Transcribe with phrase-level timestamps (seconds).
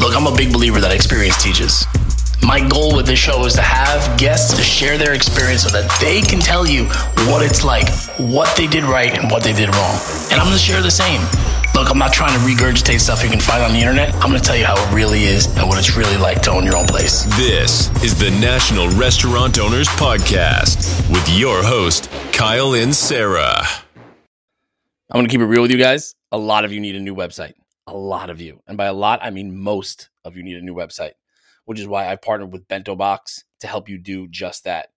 [0.00, 1.86] Look, I'm a big believer that experience teaches.
[2.42, 5.90] My goal with this show is to have guests to share their experience so that
[6.00, 6.84] they can tell you
[7.28, 10.00] what it's like, what they did right, and what they did wrong.
[10.30, 11.20] And I'm gonna share the same.
[11.74, 14.14] Look, I'm not trying to regurgitate stuff you can find on the internet.
[14.14, 16.64] I'm gonna tell you how it really is and what it's really like to own
[16.64, 17.24] your own place.
[17.36, 23.62] This is the National Restaurant Owners Podcast with your host, Kyle Inserra.
[25.10, 26.14] I'm gonna keep it real with you guys.
[26.32, 27.54] A lot of you need a new website.
[27.86, 28.60] A lot of you.
[28.66, 31.12] And by a lot, I mean most of you need a new website
[31.68, 34.88] which is why I've partnered with Bento Box to help you do just that.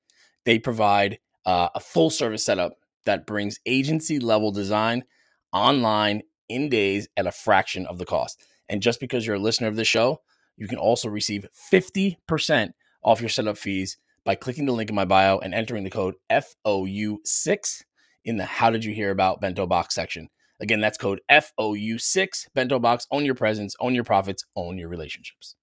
[0.46, 5.04] They provide uh, a full service setup that brings agency level design
[5.52, 8.42] online in days at a fraction of the cost.
[8.70, 10.22] And just because you're a listener of the show,
[10.56, 12.70] you can also receive 50%
[13.04, 16.16] off your setup fees by clicking the link in my bio and entering the code
[16.32, 17.84] FOU6
[18.24, 20.30] in the How Did You Hear About Bento Box section.
[20.62, 23.08] Again, that's code FOU6 Bento Box.
[23.10, 25.56] Own your presence, own your profits, own your relationships.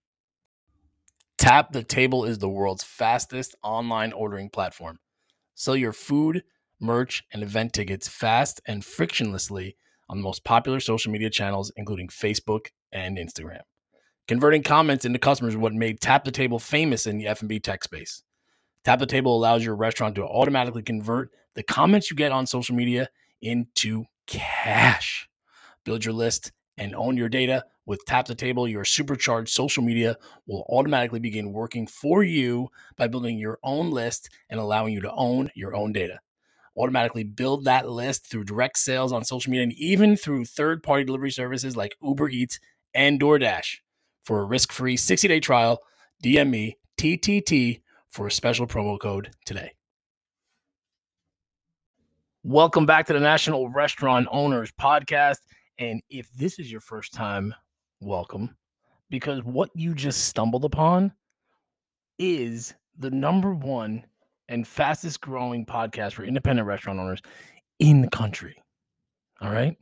[1.38, 4.98] Tap the Table is the world's fastest online ordering platform.
[5.54, 6.42] Sell your food,
[6.80, 9.76] merch, and event tickets fast and frictionlessly
[10.08, 13.60] on the most popular social media channels, including Facebook and Instagram.
[14.26, 17.84] Converting comments into customers is what made Tap the Table famous in the F&B tech
[17.84, 18.24] space.
[18.84, 22.74] Tap the Table allows your restaurant to automatically convert the comments you get on social
[22.74, 23.08] media
[23.40, 25.28] into cash.
[25.84, 30.16] Build your list and own your data with Tap the Table, your supercharged social media
[30.46, 35.10] will automatically begin working for you by building your own list and allowing you to
[35.12, 36.20] own your own data.
[36.76, 41.02] Automatically build that list through direct sales on social media and even through third party
[41.02, 42.60] delivery services like Uber Eats
[42.94, 43.78] and DoorDash.
[44.22, 45.80] For a risk free 60 day trial,
[46.22, 49.77] DM me TTT for a special promo code today.
[52.44, 55.38] Welcome back to the National Restaurant Owners Podcast.
[55.80, 57.52] And if this is your first time
[58.00, 58.56] welcome
[59.10, 61.12] because what you just stumbled upon
[62.16, 64.04] is the number one
[64.48, 67.20] and fastest growing podcast for independent restaurant owners
[67.80, 68.54] in the country.
[69.40, 69.76] All right.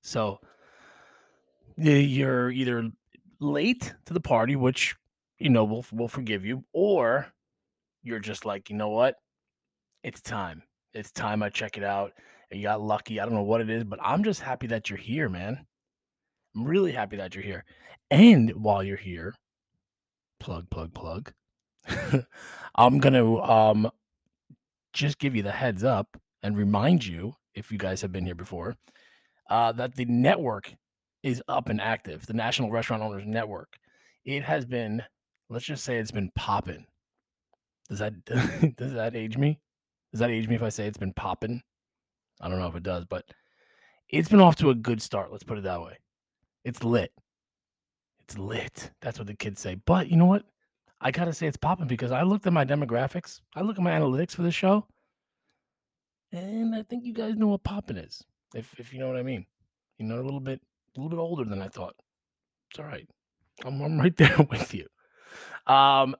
[0.00, 0.40] So
[1.76, 2.90] you're either
[3.38, 4.96] late to the party, which,
[5.38, 7.26] you know, we'll, we'll forgive you, or
[8.02, 9.16] you're just like, you know what?
[10.02, 10.62] It's time.
[10.94, 12.12] It's time I check it out.
[12.50, 13.18] And you got lucky.
[13.18, 15.66] I don't know what it is, but I'm just happy that you're here, man.
[16.54, 17.64] I'm really happy that you're here.
[18.10, 19.34] And while you're here,
[20.38, 21.32] plug, plug, plug.
[22.74, 23.90] I'm gonna um
[24.92, 28.34] just give you the heads up and remind you, if you guys have been here
[28.34, 28.76] before,
[29.48, 30.74] uh, that the network
[31.22, 32.26] is up and active.
[32.26, 33.76] The National Restaurant Owners Network.
[34.24, 35.02] It has been,
[35.48, 36.86] let's just say, it's been popping.
[37.88, 38.24] Does that
[38.76, 39.60] does that age me?
[40.12, 41.62] Does that age me if I say it's been popping?
[42.40, 43.24] I don't know if it does, but
[44.08, 45.32] it's been off to a good start.
[45.32, 45.98] Let's put it that way.
[46.64, 47.12] It's lit.
[48.20, 48.90] It's lit.
[49.00, 49.76] That's what the kids say.
[49.86, 50.44] But you know what?
[51.00, 53.40] I gotta say it's popping because I looked at my demographics.
[53.56, 54.86] I look at my analytics for the show,
[56.30, 58.22] and I think you guys know what popping is.
[58.54, 59.46] If if you know what I mean.
[59.98, 60.60] You know, a little bit
[60.96, 61.94] a little bit older than I thought.
[62.70, 63.08] It's all right.
[63.64, 64.86] I'm, I'm right there with you.
[65.72, 66.14] Um,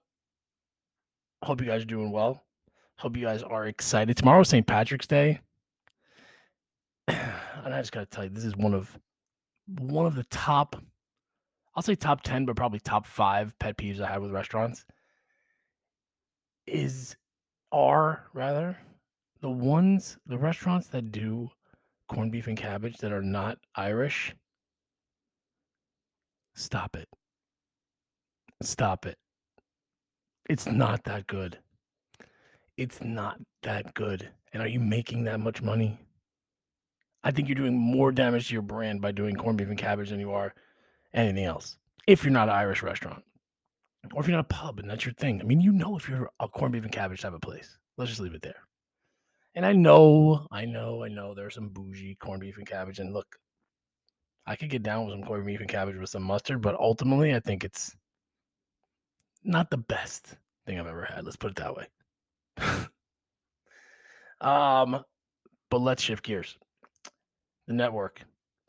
[1.42, 2.42] hope you guys are doing well.
[3.02, 4.16] Hope you guys are excited.
[4.16, 4.64] Tomorrow's St.
[4.64, 5.40] Patrick's Day.
[7.64, 8.96] And I just gotta tell you, this is one of
[9.66, 10.74] one of the top,
[11.74, 14.84] I'll say top 10, but probably top five pet peeves I have with restaurants
[16.66, 17.16] is,
[17.70, 18.76] are rather,
[19.40, 21.50] the ones, the restaurants that do
[22.08, 24.34] corned beef and cabbage that are not Irish.
[26.54, 27.08] Stop it.
[28.62, 29.18] Stop it.
[30.48, 31.58] It's not that good.
[32.76, 34.28] It's not that good.
[34.52, 35.98] And are you making that much money?
[37.24, 40.10] I think you're doing more damage to your brand by doing corned beef and cabbage
[40.10, 40.54] than you are
[41.14, 41.76] anything else.
[42.06, 43.22] If you're not an Irish restaurant,
[44.12, 45.40] or if you're not a pub and that's your thing.
[45.40, 48.10] I mean, you know, if you're a corned beef and cabbage type of place, let's
[48.10, 48.66] just leave it there.
[49.54, 52.98] And I know, I know, I know there's some bougie corned beef and cabbage.
[52.98, 53.36] And look,
[54.46, 57.34] I could get down with some corned beef and cabbage with some mustard, but ultimately,
[57.34, 57.94] I think it's
[59.44, 60.36] not the best
[60.66, 61.24] thing I've ever had.
[61.24, 61.86] Let's put it that way.
[64.40, 65.04] um,
[65.70, 66.56] but let's shift gears
[67.66, 68.22] the network.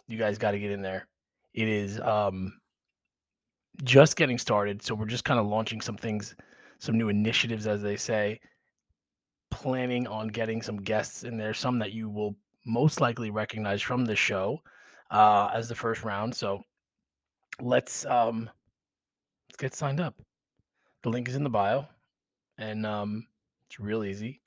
[0.08, 1.08] You guys got to get in there.
[1.54, 2.54] It is um,
[3.84, 4.82] just getting started.
[4.82, 6.36] So we're just kind of launching some things,
[6.80, 8.40] some new initiatives, as they say.
[9.52, 12.36] Planning on getting some guests in there, some that you will
[12.66, 14.60] most likely recognize from the show
[15.12, 16.36] uh, as the first round.
[16.36, 16.62] So
[17.62, 18.50] let's um,
[19.48, 20.16] let's get signed up.
[21.04, 21.86] The link is in the bio,
[22.58, 23.28] and um,
[23.74, 24.40] it's real easy.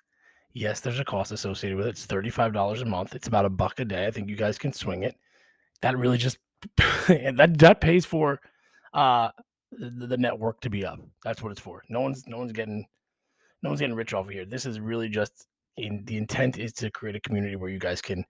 [0.53, 1.91] Yes, there's a cost associated with it.
[1.91, 3.17] It's $35 a month.
[3.17, 4.07] It's about a buck a day.
[4.07, 5.17] I think you guys can swing it.
[5.83, 6.39] That really just
[7.09, 8.41] that that pays for
[8.95, 9.31] uh
[9.73, 11.01] the, the network to be up.
[11.25, 11.83] That's what it's for.
[11.89, 12.87] No one's no one's getting
[13.63, 14.45] no one's getting rich off of here.
[14.45, 18.01] This is really just in the intent is to create a community where you guys
[18.01, 18.25] can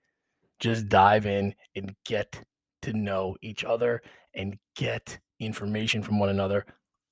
[0.61, 2.43] just dive in and get
[2.83, 4.01] to know each other
[4.35, 6.65] and get information from one another,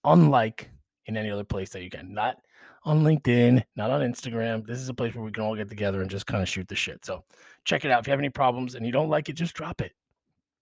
[0.05, 0.71] unlike
[1.05, 2.13] in any other place that you can.
[2.13, 2.39] Not
[2.85, 4.67] on LinkedIn, not on Instagram.
[4.67, 6.69] This is a place where we can all get together and just kind of shoot
[6.69, 7.05] the shit.
[7.05, 7.25] So
[7.65, 8.01] check it out.
[8.01, 9.93] If you have any problems and you don't like it, just drop it.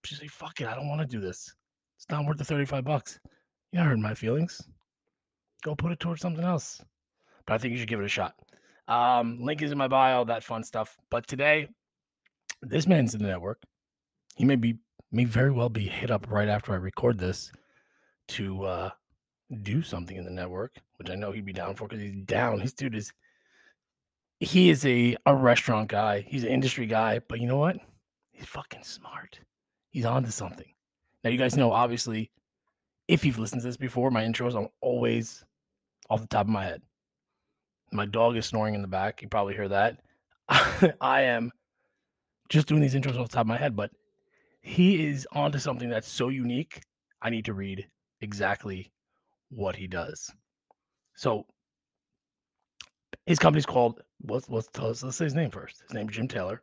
[0.03, 0.67] Just say, fuck it.
[0.67, 1.53] I don't want to do this.
[1.97, 3.19] It's not worth the 35 bucks.
[3.71, 4.61] You hurt my feelings.
[5.63, 6.81] Go put it towards something else.
[7.45, 8.35] But I think you should give it a shot.
[8.87, 10.97] Um, link is in my bio, that fun stuff.
[11.09, 11.67] But today,
[12.61, 13.61] this man's in the network.
[14.35, 14.77] He may be
[15.11, 17.51] may very well be hit up right after I record this
[18.29, 18.89] to uh
[19.61, 22.59] do something in the network, which I know he'd be down for because he's down.
[22.59, 23.11] His dude is
[24.39, 26.25] he is a, a restaurant guy.
[26.27, 27.77] He's an industry guy, but you know what?
[28.31, 29.39] He's fucking smart.
[29.89, 30.67] He's on to something.
[31.23, 32.31] Now you guys know, obviously,
[33.07, 35.45] if you've listened to this before, my intros are always
[36.09, 36.81] off the top of my head.
[37.91, 39.21] My dog is snoring in the back.
[39.21, 39.99] You probably hear that.
[41.01, 41.51] I am
[42.49, 43.91] just doing these intros off the top of my head, but
[44.61, 46.81] he is onto something that's so unique.
[47.21, 47.87] I need to read
[48.21, 48.92] exactly
[49.55, 50.31] what he does.
[51.15, 51.45] So
[53.25, 55.81] his company's called let's let's tell us let's say his name first.
[55.81, 56.61] His name is Jim Taylor.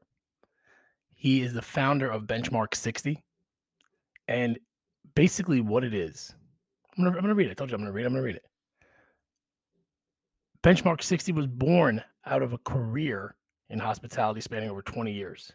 [1.14, 3.22] He is the founder of Benchmark 60.
[4.28, 4.58] And
[5.14, 6.34] basically what it is,
[6.96, 7.52] I'm gonna I'm gonna read it.
[7.52, 8.06] I told you I'm gonna read it.
[8.06, 8.44] I'm gonna read it.
[10.62, 13.34] Benchmark 60 was born out of a career
[13.70, 15.50] in hospitality spanning over 20 years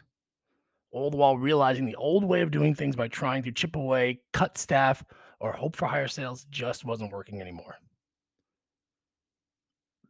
[0.96, 4.18] all the while realizing the old way of doing things by trying to chip away,
[4.32, 5.04] cut staff,
[5.40, 7.76] or hope for higher sales just wasn't working anymore.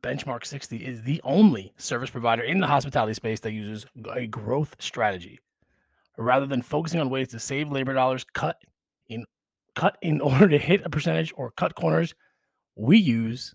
[0.02, 4.76] Benchmark 60 is the only service provider in the hospitality space that uses a growth
[4.78, 5.40] strategy.
[6.16, 8.56] Rather than focusing on ways to save labor dollars, cut
[9.08, 9.24] in
[9.74, 12.14] cut in order to hit a percentage or cut corners,
[12.76, 13.54] we use,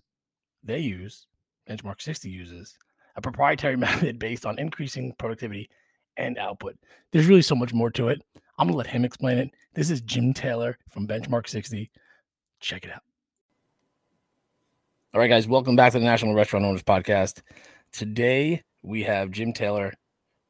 [0.62, 1.26] they use,
[1.68, 2.76] Benchmark 60 uses
[3.16, 5.70] a proprietary method based on increasing productivity
[6.16, 6.76] and output.
[7.10, 8.22] There's really so much more to it.
[8.58, 9.50] I'm going to let him explain it.
[9.74, 11.90] This is Jim Taylor from Benchmark 60.
[12.60, 13.02] Check it out.
[15.14, 17.42] All right, guys, welcome back to the National Restaurant Owners Podcast.
[17.92, 19.92] Today we have Jim Taylor,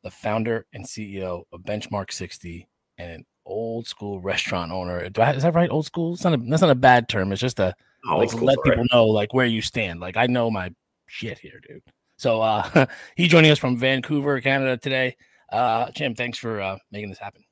[0.03, 2.69] the founder and CEO of Benchmark 60
[2.99, 5.01] and an old school restaurant owner.
[5.01, 5.71] Is that right?
[5.71, 6.15] Old school?
[6.15, 7.33] It's not a, that's not a bad term.
[7.33, 7.75] It's just a
[8.09, 8.93] oh, like let people right.
[8.93, 10.01] know like where you stand.
[10.01, 10.73] Like I know my
[11.07, 11.83] shit here, dude.
[12.17, 12.87] So uh
[13.17, 15.17] he's joining us from Vancouver, Canada today.
[15.53, 17.45] Uh, Jim, thanks for uh, making this happen.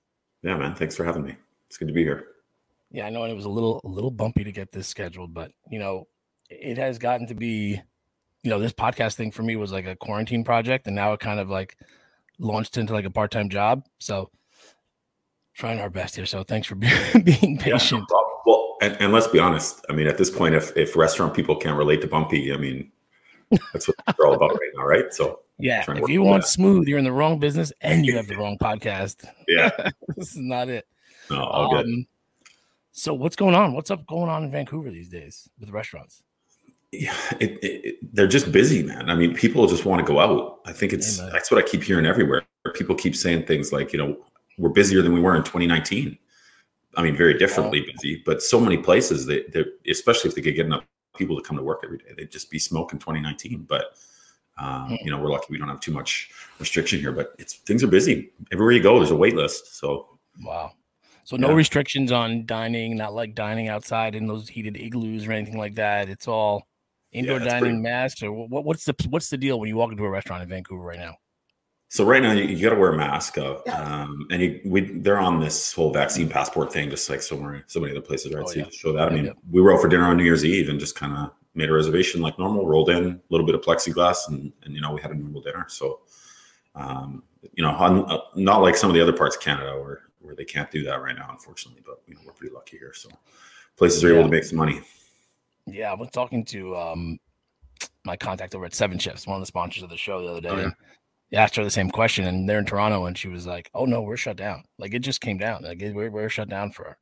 [0.43, 0.75] Yeah, man.
[0.75, 1.37] Thanks for having me.
[1.69, 2.29] It's good to be here.
[2.91, 5.53] Yeah, I know it was a little a little bumpy to get this scheduled, but
[5.71, 6.09] you know,
[6.49, 7.81] it has gotten to be,
[8.43, 11.21] you know, this podcast thing for me was like a quarantine project, and now it
[11.21, 11.77] kind of like
[12.39, 13.85] launched into like a part time job.
[13.99, 14.31] So
[15.55, 16.27] trying our best here.
[16.27, 16.75] So thanks for
[17.25, 18.05] being patient.
[18.11, 18.17] Yeah,
[18.47, 19.85] well, and, and, let's be honest.
[19.89, 22.91] I mean, at this point, if if restaurant people can't relate to bumpy, I mean,
[23.73, 25.13] that's what they're all about right now, right?
[25.13, 26.49] So yeah, if you want that.
[26.49, 29.25] smooth, you're in the wrong business and you have the wrong podcast.
[29.49, 29.71] Yeah,
[30.17, 30.87] this is not it.
[31.31, 32.05] No, all um, good.
[32.93, 33.73] So what's going on?
[33.73, 36.23] What's up going on in Vancouver these days with restaurants?
[36.93, 39.11] Yeah, it, it, they're just busy, man.
[39.11, 40.59] I mean, people just want to go out.
[40.67, 41.33] I think it's Amen.
[41.33, 42.43] that's what I keep hearing everywhere.
[42.75, 44.19] People keep saying things like, you know,
[44.59, 46.19] we're busier than we were in 2019.
[46.97, 50.57] I mean, very differently busy, but so many places they, they especially if they could
[50.57, 50.85] get enough
[51.17, 53.67] people to come to work every day, they'd just be smoking 2019.
[53.69, 53.95] But
[54.61, 57.83] um, you know, we're lucky we don't have too much restriction here, but it's things
[57.83, 58.99] are busy everywhere you go.
[58.99, 59.79] There's a wait list.
[59.79, 60.73] So wow.
[61.25, 61.55] So no yeah.
[61.55, 66.09] restrictions on dining, not like dining outside in those heated igloos or anything like that.
[66.09, 66.67] It's all
[67.13, 67.79] indoor yeah, dining pretty...
[67.79, 68.23] masks.
[68.23, 70.83] Or what, what's the what's the deal when you walk into a restaurant in Vancouver
[70.83, 71.15] right now?
[71.89, 74.81] So right now you, you got to wear a mask, uh, um, and you, we
[74.81, 78.33] they're on this whole vaccine passport thing, just like so many so many other places,
[78.33, 78.45] right?
[78.45, 78.67] Oh, so yeah.
[78.67, 79.09] you show that.
[79.09, 81.33] I mean, we were out for dinner on New Year's Eve and just kind of
[81.55, 84.81] made a reservation like normal, rolled in a little bit of plexiglass, and, and you
[84.81, 85.67] know we had a normal dinner.
[85.69, 86.01] So,
[86.75, 87.23] um,
[87.55, 90.35] you know, on, uh, not like some of the other parts of Canada where where
[90.35, 91.83] they can't do that right now, unfortunately.
[91.85, 93.09] But you know, we're pretty lucky here, so
[93.77, 94.19] places are yeah.
[94.19, 94.81] able to make some money.
[95.67, 97.19] Yeah, I was talking to um,
[98.05, 100.49] my contact over at 7shifts, one of the sponsors of the show, the other day.
[100.49, 100.73] Oh,
[101.31, 101.43] yeah.
[101.43, 104.03] asked her the same question, and they're in Toronto, and she was like, "Oh no,
[104.03, 104.65] we're shut down.
[104.79, 105.63] Like it just came down.
[105.63, 106.97] Like we're, we're shut down for."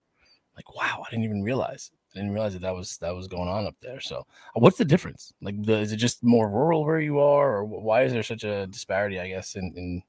[0.56, 1.90] Like wow, I didn't even realize.
[2.18, 4.00] Didn't realize that that was that was going on up there.
[4.00, 5.32] So, what's the difference?
[5.40, 8.44] Like, the, is it just more rural where you are, or why is there such
[8.44, 9.20] a disparity?
[9.20, 10.02] I guess in, in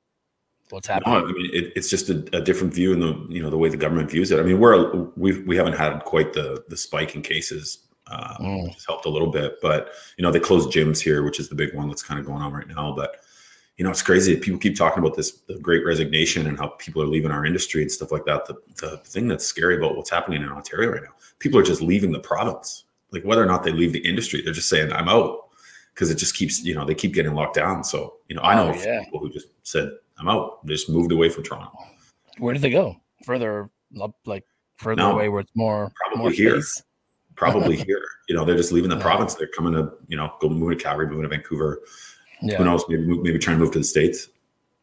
[0.72, 1.14] what's happening.
[1.14, 3.58] No, I mean, it, it's just a, a, different view in the you know the
[3.58, 4.40] way the government views it.
[4.40, 8.64] I mean, we're we we haven't had quite the the spike in cases, uh, mm.
[8.64, 9.56] which has helped a little bit.
[9.62, 12.26] But you know, they closed gyms here, which is the big one that's kind of
[12.26, 12.94] going on right now.
[12.96, 13.18] But
[13.78, 14.36] you know, it's crazy.
[14.36, 17.82] People keep talking about this the great resignation and how people are leaving our industry
[17.82, 18.46] and stuff like that.
[18.46, 21.82] The, the thing that's scary about what's happening in Ontario right now, people are just
[21.82, 22.86] leaving the province.
[23.12, 25.50] Like whether or not they leave the industry, they're just saying, I'm out
[25.94, 27.84] because it just keeps, you know, they keep getting locked down.
[27.84, 29.04] So, you know, I know oh, yeah.
[29.04, 31.72] people who just said, I'm out, they just moved away from Toronto.
[32.38, 32.96] Where did they go?
[33.26, 33.70] Further
[34.00, 34.46] up, like
[34.78, 36.62] further no, away where it's more probably more here.
[36.62, 36.84] Space?
[37.36, 38.04] Probably here.
[38.28, 39.02] You know, they're just leaving the yeah.
[39.02, 39.36] province.
[39.36, 41.82] They're coming to, you know, go move to Calgary, moving to Vancouver.
[42.42, 42.58] Yeah.
[42.58, 42.84] Who knows?
[42.88, 44.30] Maybe maybe trying to move to the states.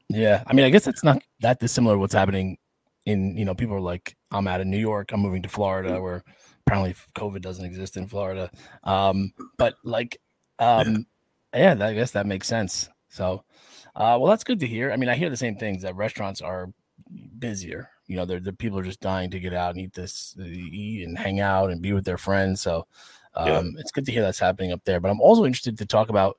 [0.08, 1.94] Yeah, I mean, I guess it's not that dissimilar.
[1.94, 2.58] To what's happening
[3.06, 5.90] in you know, people are like, I'm out of New York, I'm moving to Florida,
[5.90, 6.02] mm-hmm.
[6.02, 6.24] where
[6.66, 8.50] apparently COVID doesn't exist in Florida.
[8.84, 10.20] Um, but like,
[10.58, 11.06] um,
[11.54, 12.88] yeah, yeah I guess that makes sense.
[13.08, 13.44] So,
[13.94, 14.92] uh, well, that's good to hear.
[14.92, 16.72] I mean, I hear the same things that restaurants are
[17.38, 17.90] busier.
[18.08, 21.06] You know, the the people are just dying to get out and eat this, eat
[21.06, 22.60] and hang out and be with their friends.
[22.60, 22.86] So,
[23.34, 23.62] um, yeah.
[23.78, 25.00] it's good to hear that's happening up there.
[25.00, 26.38] But I'm also interested to talk about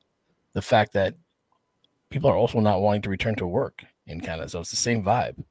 [0.54, 1.16] the fact that
[2.10, 4.50] people are also not wanting to return to work in Canada.
[4.50, 5.44] So it's the same vibe.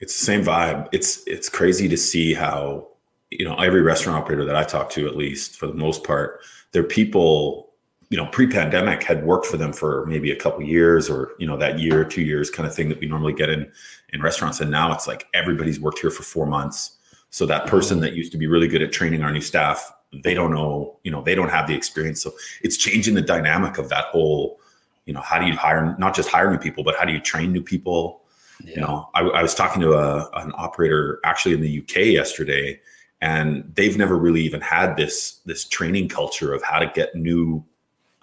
[0.00, 0.88] It's the same vibe.
[0.92, 2.88] It's it's crazy to see how
[3.30, 6.40] you know every restaurant operator that I talk to, at least for the most part,
[6.72, 7.70] they're people
[8.10, 11.56] you know pre-pandemic had worked for them for maybe a couple years or you know
[11.58, 13.70] that year two years kind of thing that we normally get in
[14.14, 16.96] in restaurants and now it's like everybody's worked here for four months
[17.28, 18.04] so that person mm-hmm.
[18.04, 21.10] that used to be really good at training our new staff they don't know, you
[21.10, 22.22] know, they don't have the experience.
[22.22, 22.32] So
[22.62, 24.60] it's changing the dynamic of that whole,
[25.06, 27.20] you know, how do you hire, not just hire new people, but how do you
[27.20, 28.22] train new people?
[28.62, 28.74] Yeah.
[28.74, 32.80] You know, I, I was talking to a, an operator actually in the UK yesterday,
[33.20, 37.64] and they've never really even had this this training culture of how to get new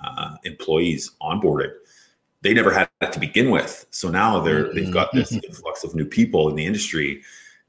[0.03, 1.73] uh, employees onboarded.
[2.41, 3.87] They never had that to begin with.
[3.89, 4.75] So now they're mm-hmm.
[4.75, 7.23] they've got this influx of new people in the industry,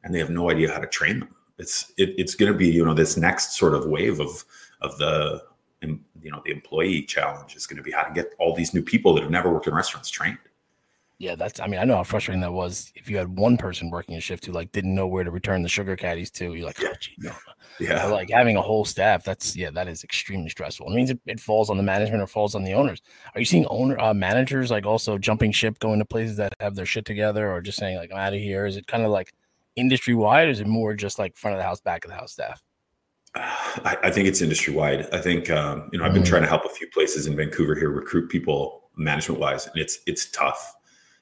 [0.05, 2.69] and they have no idea how to train them it's it, it's going to be
[2.69, 4.45] you know this next sort of wave of
[4.83, 5.43] of the
[5.83, 8.83] you know the employee challenge is going to be how to get all these new
[8.83, 10.39] people that have never worked in restaurants trained
[11.19, 13.91] yeah that's i mean i know how frustrating that was if you had one person
[13.91, 16.67] working a shift who like didn't know where to return the sugar caddies to you're
[16.67, 17.33] like oh, gee, no.
[17.81, 21.11] yeah but like having a whole staff that's yeah that is extremely stressful it means
[21.11, 23.01] it, it falls on the management or falls on the owners
[23.35, 26.75] are you seeing owner uh, managers like also jumping ship going to places that have
[26.75, 29.11] their shit together or just saying like i'm out of here is it kind of
[29.11, 29.33] like
[29.77, 32.17] industry wide, or is it more just like front of the house, back of the
[32.17, 32.63] house staff?
[33.35, 35.07] I, I think it's industry wide.
[35.13, 36.29] I think um, you know I've been mm.
[36.29, 40.01] trying to help a few places in Vancouver here recruit people management wise, and it's
[40.07, 40.75] it's tough.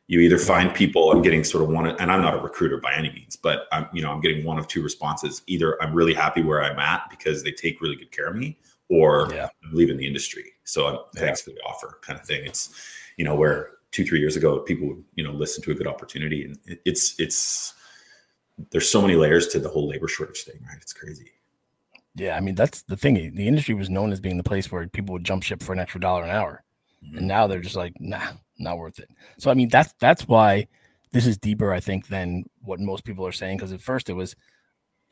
[0.06, 1.10] You either find people.
[1.10, 3.88] I'm getting sort of one, and I'm not a recruiter by any means, but I'm
[3.92, 5.42] you know I'm getting one of two responses.
[5.46, 8.58] Either I'm really happy where I'm at because they take really good care of me,
[8.88, 9.48] or yeah.
[9.64, 10.52] I'm leaving the industry.
[10.64, 11.20] So I'm yeah.
[11.20, 12.44] thanks for the offer, kind of thing.
[12.44, 12.74] It's
[13.16, 15.86] you know where two three years ago people would you know listen to a good
[15.86, 17.74] opportunity, and it, it's it's
[18.70, 20.78] there's so many layers to the whole labor shortage thing, right?
[20.80, 21.30] It's crazy.
[22.14, 23.14] Yeah, I mean that's the thing.
[23.34, 25.80] The industry was known as being the place where people would jump ship for an
[25.80, 26.62] extra dollar an hour,
[27.04, 27.18] mm-hmm.
[27.18, 29.10] and now they're just like, nah, not worth it.
[29.38, 30.66] So I mean that's that's why
[31.12, 33.56] this is deeper, I think, than what most people are saying.
[33.56, 34.34] Because at first it was,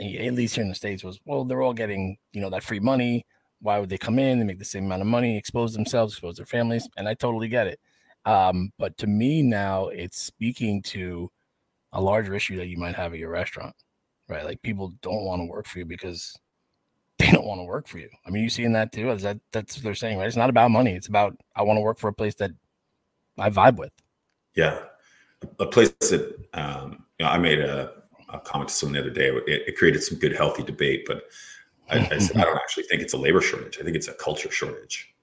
[0.01, 2.81] at least here in the states, was well they're all getting you know that free
[2.81, 3.25] money.
[3.61, 6.37] Why would they come in and make the same amount of money, expose themselves, expose
[6.37, 6.89] their families?
[6.97, 7.79] And I totally get it.
[8.25, 11.31] Um, but to me now, it's speaking to
[11.93, 13.75] a larger issue that you might have at your restaurant,
[14.29, 14.45] right?
[14.45, 16.37] Like people don't want to work for you because
[17.19, 18.09] they don't want to work for you.
[18.27, 19.11] I mean, you seeing that too?
[19.11, 20.27] Is that that's what they're saying, right?
[20.27, 20.95] It's not about money.
[20.95, 22.51] It's about I want to work for a place that
[23.39, 23.93] I vibe with.
[24.55, 24.81] Yeah,
[25.59, 27.93] a place that um, you know, I made a,
[28.29, 29.29] a comment to someone the other day.
[29.29, 31.25] It, it created some good, healthy debate, but
[31.91, 33.79] I, I, said I don't actually think it's a labor shortage.
[33.81, 35.15] I think it's a culture shortage.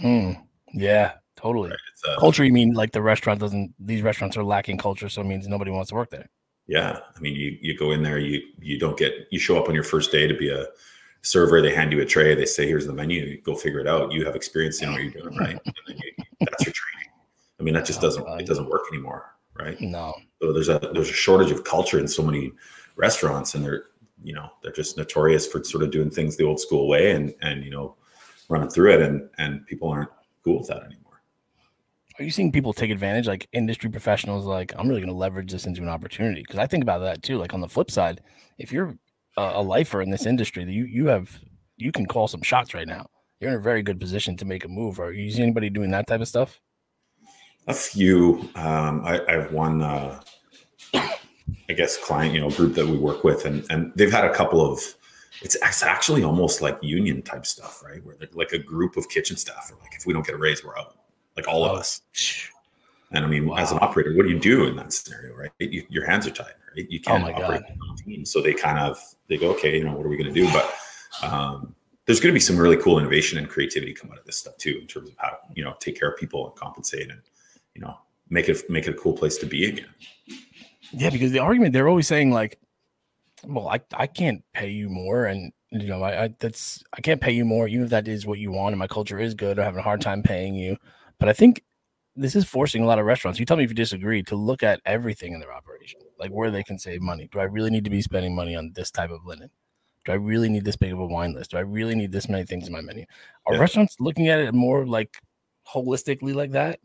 [0.00, 0.40] Mm,
[0.72, 1.70] yeah, Totally.
[1.70, 1.78] Right?
[2.16, 5.08] A, culture, you mean like the restaurant doesn't, these restaurants are lacking culture.
[5.08, 6.28] So it means nobody wants to work there.
[6.66, 6.98] Yeah.
[7.14, 9.74] I mean, you, you go in there, you, you don't get, you show up on
[9.74, 10.66] your first day to be a
[11.22, 11.62] server.
[11.62, 12.34] They hand you a tray.
[12.34, 13.22] They say, here's the menu.
[13.22, 14.12] You go figure it out.
[14.12, 15.36] You have experience in what you're doing.
[15.36, 15.58] Right.
[15.88, 16.72] you, that's your.
[17.58, 19.32] I mean, that just doesn't, it doesn't work anymore.
[19.58, 19.80] Right.
[19.80, 20.14] No.
[20.42, 22.52] So there's a, there's a shortage of culture in so many
[22.96, 23.84] restaurants and they're,
[24.22, 27.34] you know, they're just notorious for sort of doing things the old school way and,
[27.40, 27.96] and, you know,
[28.48, 29.00] running through it.
[29.00, 30.10] And, and people aren't
[30.44, 31.22] cool with that anymore.
[32.18, 35.52] Are you seeing people take advantage, like industry professionals, like I'm really going to leverage
[35.52, 36.42] this into an opportunity?
[36.42, 37.38] Because I think about that too.
[37.38, 38.22] Like on the flip side,
[38.58, 38.96] if you're
[39.36, 41.38] a, a lifer in this industry, you you have
[41.76, 43.06] you can call some shots right now.
[43.40, 44.98] You're in a very good position to make a move.
[44.98, 46.58] Are you see anybody doing that type of stuff?
[47.68, 48.48] A few.
[48.54, 50.20] Um, I, I have one, uh,
[50.94, 54.34] I guess, client, you know, group that we work with, and and they've had a
[54.34, 54.80] couple of.
[55.42, 58.02] It's, it's actually almost like union type stuff, right?
[58.04, 60.64] Where like a group of kitchen staff are like, if we don't get a raise,
[60.64, 60.96] we're out
[61.36, 62.00] like all of us.
[63.12, 63.56] And I mean, wow.
[63.56, 65.50] as an operator, what do you do in that scenario, right?
[65.58, 66.90] You, your hands are tied, right?
[66.90, 68.24] You can't oh operate on team.
[68.24, 70.50] So they kind of they go, okay, you know, what are we going to do?
[70.52, 70.74] But
[71.22, 71.74] um,
[72.06, 74.56] there's going to be some really cool innovation and creativity come out of this stuff
[74.56, 77.20] too, in terms of how you know take care of people and compensate and
[77.76, 77.96] you know
[78.30, 79.86] make it make it a cool place to be again.
[80.92, 82.58] Yeah, because the argument they're always saying like,
[83.44, 87.20] well, I, I can't pay you more, and you know, I, I that's I can't
[87.20, 89.58] pay you more, even if that is what you want, and my culture is good.
[89.58, 90.76] I'm having a hard time paying you,
[91.20, 91.62] but I think
[92.14, 93.38] this is forcing a lot of restaurants.
[93.38, 96.50] You tell me if you disagree to look at everything in their operation, like where
[96.50, 97.28] they can save money.
[97.30, 99.50] Do I really need to be spending money on this type of linen?
[100.06, 101.50] Do I really need this big of a wine list?
[101.50, 103.04] Do I really need this many things in my menu?
[103.44, 103.60] Are yeah.
[103.60, 105.20] restaurants looking at it more like
[105.68, 106.78] holistically like that?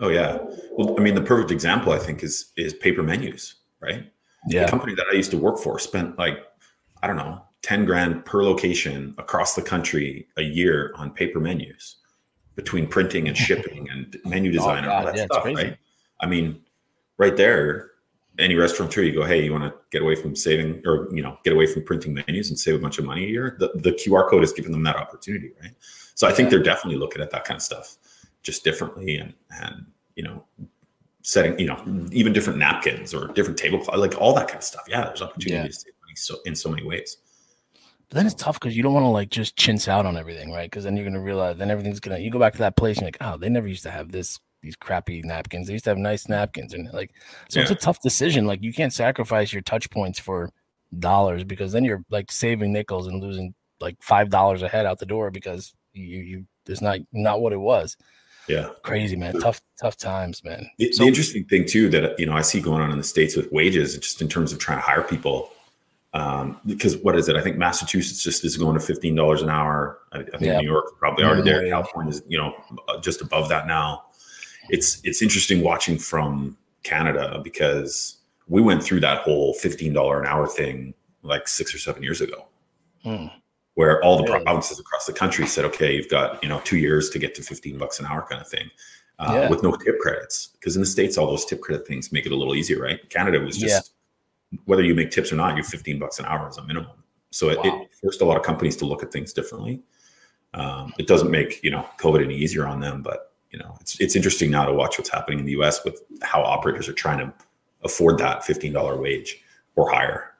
[0.00, 0.38] Oh yeah.
[0.72, 4.10] Well, I mean, the perfect example I think is is paper menus, right?
[4.48, 4.64] Yeah.
[4.64, 6.38] The company that I used to work for spent like
[7.02, 11.96] I don't know, 10 grand per location across the country a year on paper menus
[12.56, 15.76] between printing and shipping and menu oh, design oh, and all that yeah, stuff, right?
[16.20, 16.60] I mean,
[17.18, 17.90] right there,
[18.38, 21.38] any restaurateur, you go, hey, you want to get away from saving or you know,
[21.44, 23.56] get away from printing menus and save a bunch of money a year?
[23.58, 25.72] The, the QR code is giving them that opportunity, right?
[26.14, 27.96] So I think they're definitely looking at that kind of stuff
[28.44, 29.84] just differently and and
[30.14, 30.44] you know
[31.22, 32.06] setting you know mm-hmm.
[32.12, 34.84] even different napkins or different tablecloth like all that kind of stuff.
[34.86, 35.90] Yeah there's opportunities yeah.
[35.90, 37.16] to so in so many ways.
[38.08, 40.52] But then it's tough because you don't want to like just chintz out on everything
[40.52, 40.70] right?
[40.70, 43.02] Because then you're gonna realize then everything's gonna you go back to that place and
[43.02, 45.66] you're like oh they never used to have this these crappy napkins.
[45.66, 46.72] They used to have nice napkins.
[46.74, 47.12] And like
[47.48, 47.64] so yeah.
[47.64, 48.46] it's a tough decision.
[48.46, 50.50] Like you can't sacrifice your touch points for
[50.98, 54.98] dollars because then you're like saving nickels and losing like five dollars a head out
[54.98, 57.96] the door because you you it's not not what it was
[58.48, 58.70] yeah.
[58.82, 59.38] Crazy, man.
[59.40, 60.68] Tough, tough times, man.
[60.78, 63.04] The, so, the, interesting thing too that you know I see going on in the
[63.04, 65.50] states with wages, just in terms of trying to hire people.
[66.12, 67.34] Um, because what is it?
[67.34, 69.98] I think Massachusetts just is going to fifteen dollars an hour.
[70.12, 70.60] I, I think yeah.
[70.60, 71.68] New York probably already there.
[71.68, 72.54] California is you know
[72.88, 74.04] uh, just above that now.
[74.68, 80.26] It's it's interesting watching from Canada because we went through that whole fifteen dollar an
[80.26, 82.46] hour thing like six or seven years ago.
[83.02, 83.26] Hmm
[83.74, 87.10] where all the provinces across the country said, okay, you've got you know two years
[87.10, 88.70] to get to 15 bucks an hour kind of thing.
[89.20, 89.48] Uh, yeah.
[89.48, 92.32] with no tip credits because in the states all those tip credit things make it
[92.32, 93.92] a little easier right canada was just
[94.50, 94.58] yeah.
[94.64, 96.90] whether you make tips or not you're 15 bucks an hour as a minimum
[97.30, 97.82] so it, wow.
[97.82, 99.80] it forced a lot of companies to look at things differently
[100.54, 104.00] um, it doesn't make you know covid any easier on them but you know it's
[104.00, 107.18] it's interesting now to watch what's happening in the us with how operators are trying
[107.18, 107.32] to
[107.84, 109.44] afford that $15 wage
[109.76, 110.32] or higher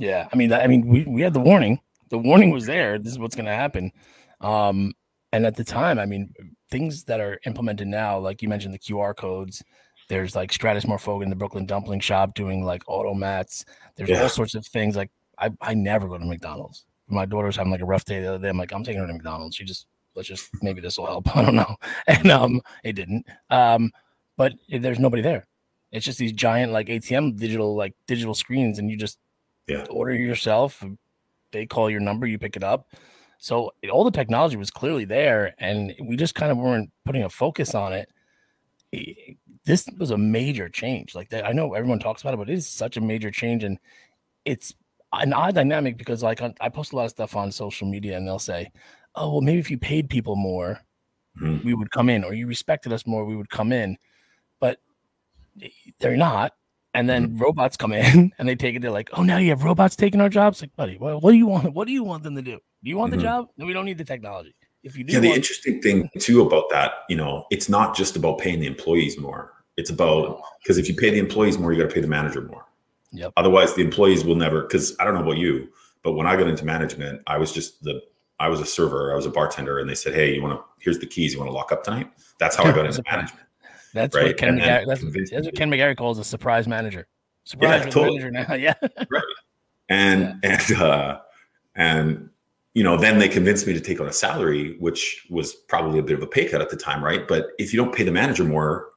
[0.00, 1.78] yeah i mean i mean we, we had the warning
[2.10, 2.98] the warning was there.
[2.98, 3.92] This is what's going to happen.
[4.40, 4.92] Um,
[5.32, 6.34] and at the time, I mean,
[6.70, 9.62] things that are implemented now, like you mentioned, the QR codes.
[10.08, 13.64] There's like Stratis Morfogen in the Brooklyn Dumpling Shop doing like automats.
[13.96, 14.22] There's yeah.
[14.22, 14.96] all sorts of things.
[14.96, 16.84] Like I, I never go to McDonald's.
[17.06, 18.48] My daughter's having like a rough day the other day.
[18.48, 19.54] I'm like, I'm taking her to McDonald's.
[19.54, 21.36] She just let's just maybe this will help.
[21.36, 21.76] I don't know.
[22.08, 23.24] And um, it didn't.
[23.50, 23.92] Um,
[24.36, 25.46] but there's nobody there.
[25.92, 29.18] It's just these giant like ATM digital like digital screens, and you just
[29.68, 29.86] yeah.
[29.90, 30.84] order yourself,
[31.52, 32.88] they call your number, you pick it up.
[33.38, 37.30] So all the technology was clearly there, and we just kind of weren't putting a
[37.30, 38.10] focus on it.
[39.64, 41.14] This was a major change.
[41.14, 43.64] Like that, I know everyone talks about it, but it is such a major change,
[43.64, 43.78] and
[44.44, 44.74] it's
[45.12, 48.26] an odd dynamic because, like, I post a lot of stuff on social media, and
[48.26, 48.70] they'll say,
[49.14, 50.80] "Oh, well, maybe if you paid people more,
[51.40, 51.66] mm-hmm.
[51.66, 53.96] we would come in, or you respected us more, we would come in."
[54.60, 54.80] But
[55.98, 56.52] they're not
[56.94, 57.38] and then mm-hmm.
[57.38, 58.82] robots come in and they take it.
[58.82, 61.38] They're like, "Oh, now you have robots taking our jobs." Like, buddy, what, what do
[61.38, 61.72] you want?
[61.74, 62.58] What do you want them to do?
[62.82, 63.18] Do you want mm-hmm.
[63.20, 63.48] the job?
[63.56, 64.54] No, we don't need the technology.
[64.82, 65.20] If you do, yeah.
[65.20, 69.18] The interesting thing too about that, you know, it's not just about paying the employees
[69.18, 69.52] more.
[69.76, 72.40] It's about because if you pay the employees more, you got to pay the manager
[72.42, 72.66] more.
[73.12, 73.32] Yep.
[73.36, 74.62] Otherwise, the employees will never.
[74.62, 75.68] Because I don't know about you,
[76.02, 78.00] but when I got into management, I was just the
[78.38, 80.64] I was a server, I was a bartender, and they said, "Hey, you want to?
[80.78, 81.34] Here's the keys.
[81.34, 83.46] You want to lock up tonight?" That's how I got into management.
[83.94, 84.26] That's right?
[84.26, 87.06] what Ken McGarry, that's, that's, what Ken McGarry calls a surprise manager.
[87.44, 88.18] Surprise yeah, totally.
[88.18, 88.54] manager now.
[88.54, 88.74] yeah.
[89.10, 89.22] right.
[89.88, 90.60] And yeah.
[90.68, 91.20] and uh
[91.74, 92.30] and
[92.74, 96.02] you know, then they convinced me to take on a salary, which was probably a
[96.02, 97.26] bit of a pay cut at the time, right?
[97.26, 98.90] But if you don't pay the manager more,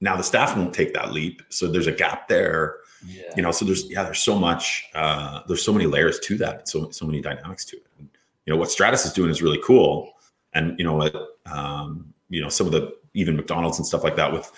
[0.00, 1.42] now the staff won't take that leap.
[1.48, 2.76] So there's a gap there.
[3.04, 3.22] Yeah.
[3.36, 6.68] You know, so there's yeah, there's so much, uh, there's so many layers to that,
[6.68, 7.86] so so many dynamics to it.
[7.98, 8.08] And,
[8.46, 10.12] you know, what Stratis is doing is really cool.
[10.54, 11.14] And you know what
[11.46, 14.50] um, you know, some of the even McDonald's and stuff like that with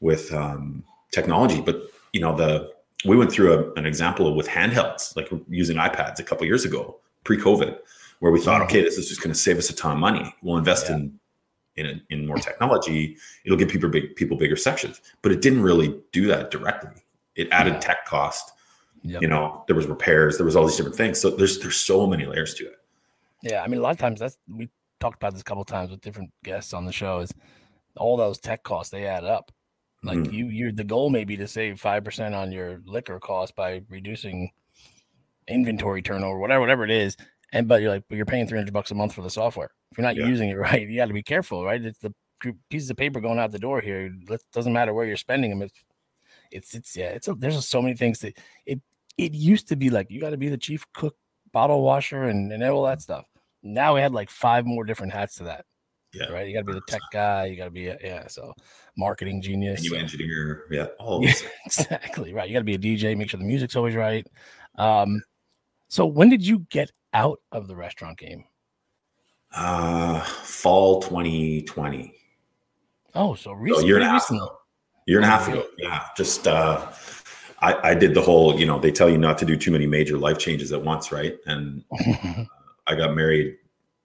[0.00, 1.60] with um, technology.
[1.60, 2.72] But you know, the
[3.04, 6.98] we went through a, an example with handhelds, like using iPads a couple years ago,
[7.24, 7.76] pre-COVID,
[8.20, 10.34] where we thought, okay, this is just going to save us a ton of money.
[10.42, 10.96] We'll invest yeah.
[10.96, 11.20] in
[11.76, 13.16] in, in more technology.
[13.44, 17.02] It'll give people big people bigger sections, but it didn't really do that directly.
[17.34, 17.80] It added yeah.
[17.80, 18.52] tech cost.
[19.06, 19.20] Yep.
[19.20, 21.20] You know, there was repairs, there was all these different things.
[21.20, 22.78] So there's there's so many layers to it.
[23.42, 25.90] Yeah, I mean, a lot of times that's we talked about this a couple times
[25.90, 27.18] with different guests on the show.
[27.18, 27.34] Is
[27.96, 29.52] all those tech costs they add up.
[30.02, 30.32] Like mm.
[30.32, 33.82] you, you the goal may be to save five percent on your liquor cost by
[33.88, 34.50] reducing
[35.48, 37.16] inventory turnover, whatever, whatever it is.
[37.52, 39.70] And but you're like, but you're paying three hundred bucks a month for the software.
[39.90, 40.26] If you're not yeah.
[40.26, 41.82] using it right, you got to be careful, right?
[41.82, 42.12] It's the
[42.70, 44.12] pieces of paper going out the door here.
[44.28, 45.62] It doesn't matter where you're spending them.
[45.62, 45.84] It's
[46.50, 47.08] it's it's yeah.
[47.08, 48.80] It's a, there's so many things that it
[49.16, 51.16] it used to be like you got to be the chief cook,
[51.52, 53.24] bottle washer, and and all that stuff.
[53.62, 55.64] Now we had like five more different hats to that.
[56.14, 56.26] Yeah.
[56.26, 56.46] Right.
[56.46, 57.46] You got to be the tech guy.
[57.46, 58.26] You got to be a, yeah.
[58.28, 58.54] So
[58.96, 59.80] marketing genius.
[59.80, 59.96] And you so.
[59.96, 60.64] engineer.
[60.70, 60.86] Yeah.
[60.98, 61.32] All yeah,
[61.66, 62.32] exactly.
[62.32, 62.48] Right.
[62.48, 63.16] You got to be a DJ.
[63.16, 64.26] Make sure the music's always right.
[64.76, 65.22] Um,
[65.88, 68.44] so when did you get out of the restaurant game?
[69.54, 72.12] Uh, fall 2020.
[73.14, 73.82] Oh, so recently.
[73.82, 74.58] So year and a half ago.
[75.06, 75.66] Year and a half ago.
[75.78, 76.02] Yeah.
[76.16, 76.90] Just, uh,
[77.60, 79.86] I, I did the whole, you know, they tell you not to do too many
[79.86, 81.36] major life changes at once, right?
[81.46, 82.44] And uh,
[82.86, 83.56] I got married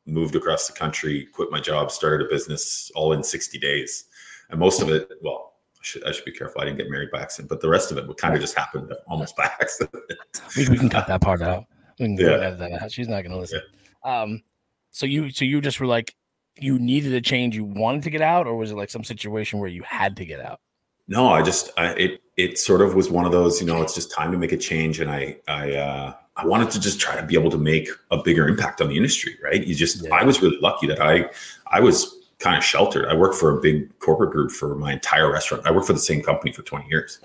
[0.09, 4.05] moved across the country, quit my job, started a business all in 60 days.
[4.49, 6.61] And most of it, well, I should, I should be careful.
[6.61, 8.55] I didn't get married by accident, but the rest of it would kind of just
[8.55, 10.03] happen almost by accident.
[10.57, 11.65] we, we, can cut that part out.
[11.99, 12.31] We can yeah.
[12.33, 12.91] edit that out.
[12.91, 13.61] She's not going to listen.
[14.03, 14.21] Yeah.
[14.21, 14.43] Um,
[14.91, 16.15] so you, so you just were like,
[16.57, 17.55] you needed a change.
[17.55, 20.25] You wanted to get out, or was it like some situation where you had to
[20.25, 20.59] get out?
[21.07, 23.95] No, I just, I, it, it sort of was one of those, you know, it's
[23.95, 24.99] just time to make a change.
[24.99, 28.21] And I, I, uh, I wanted to just try to be able to make a
[28.21, 29.65] bigger impact on the industry, right?
[29.65, 30.15] You just, yeah.
[30.15, 31.29] I was really lucky that I,
[31.67, 33.07] I was kind of sheltered.
[33.07, 35.67] I worked for a big corporate group for my entire restaurant.
[35.67, 37.19] I worked for the same company for 20 years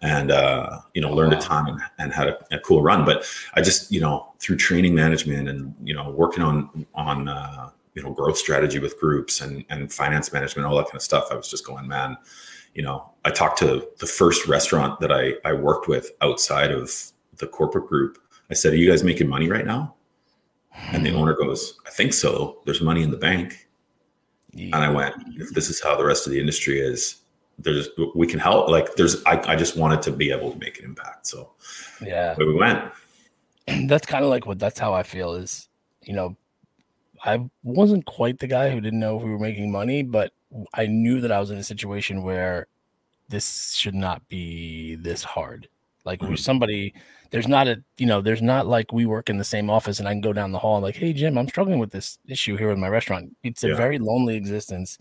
[0.00, 1.38] and, uh, you know, learned wow.
[1.38, 3.04] a ton and, and had a, a, cool run.
[3.04, 7.70] But I just, you know, through training management and, you know, working on, on, uh,
[7.94, 11.28] you know, growth strategy with groups and, and finance management, all that kind of stuff.
[11.30, 12.16] I was just going, man,
[12.74, 16.92] you know, I talked to the first restaurant that I, I worked with outside of
[17.36, 18.18] the corporate group
[18.50, 19.94] I said, Are you guys making money right now?
[20.92, 22.60] And the owner goes, I think so.
[22.64, 23.68] There's money in the bank.
[24.52, 24.76] Yeah.
[24.76, 27.20] And I went, if this is how the rest of the industry is,
[27.58, 28.68] there's we can help.
[28.68, 31.26] Like there's I, I just wanted to be able to make an impact.
[31.26, 31.52] So
[32.04, 32.34] yeah.
[32.36, 32.90] we went.
[33.86, 35.68] That's kind of like what that's how I feel is,
[36.02, 36.36] you know,
[37.24, 40.32] I wasn't quite the guy who didn't know if we were making money, but
[40.74, 42.66] I knew that I was in a situation where
[43.30, 45.68] this should not be this hard.
[46.04, 46.34] Like mm-hmm.
[46.34, 46.92] somebody,
[47.34, 50.06] there's not a, you know, there's not like we work in the same office and
[50.06, 52.56] I can go down the hall and like, hey Jim, I'm struggling with this issue
[52.56, 53.36] here with my restaurant.
[53.42, 53.74] It's a yeah.
[53.74, 54.98] very lonely existence,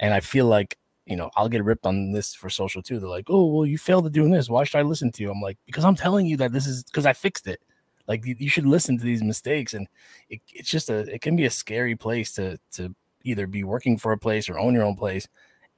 [0.00, 2.98] and I feel like you know I'll get ripped on this for social too.
[2.98, 4.50] They're like, oh well, you failed at doing this.
[4.50, 5.30] Why should I listen to you?
[5.30, 7.60] I'm like, because I'm telling you that this is because I fixed it.
[8.08, 9.86] Like you, you should listen to these mistakes, and
[10.28, 13.98] it, it's just a, it can be a scary place to to either be working
[13.98, 15.28] for a place or own your own place,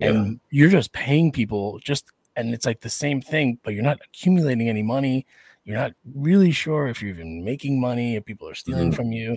[0.01, 0.33] and yeah.
[0.49, 4.71] you're just paying people just and it's like the same thing, but you're not accumulating
[4.71, 5.27] any money.
[5.71, 8.97] You're not really sure if you're even making money, if people are stealing mm-hmm.
[8.97, 9.37] from you.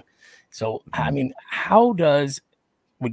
[0.50, 1.16] So, I mm-hmm.
[1.16, 2.42] mean, how does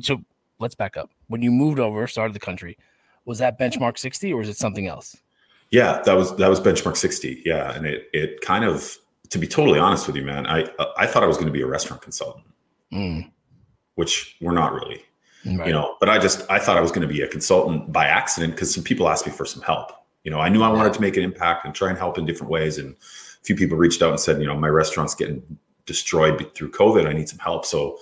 [0.01, 0.23] so
[0.59, 1.11] let's back up.
[1.27, 2.79] When you moved over, started the country,
[3.25, 5.17] was that benchmark 60 or was it something else?
[5.71, 7.43] Yeah, that was that was benchmark 60.
[7.45, 8.97] Yeah, and it it kind of
[9.29, 11.63] to be totally honest with you, man, I I thought I was going to be
[11.63, 12.47] a restaurant consultant,
[12.93, 13.31] mm.
[13.95, 15.03] which we're not really.
[15.47, 15.69] Right.
[15.69, 18.07] You know, but I just I thought I was going to be a consultant by
[18.07, 19.93] accident because some people asked me for some help.
[20.25, 22.27] You know, I knew I wanted to make an impact and try and help in
[22.27, 22.79] different ways.
[22.79, 25.43] And a few people reached out and said, you know, my restaurant's getting
[25.87, 27.07] destroyed through COVID.
[27.07, 27.65] I need some help.
[27.65, 27.99] So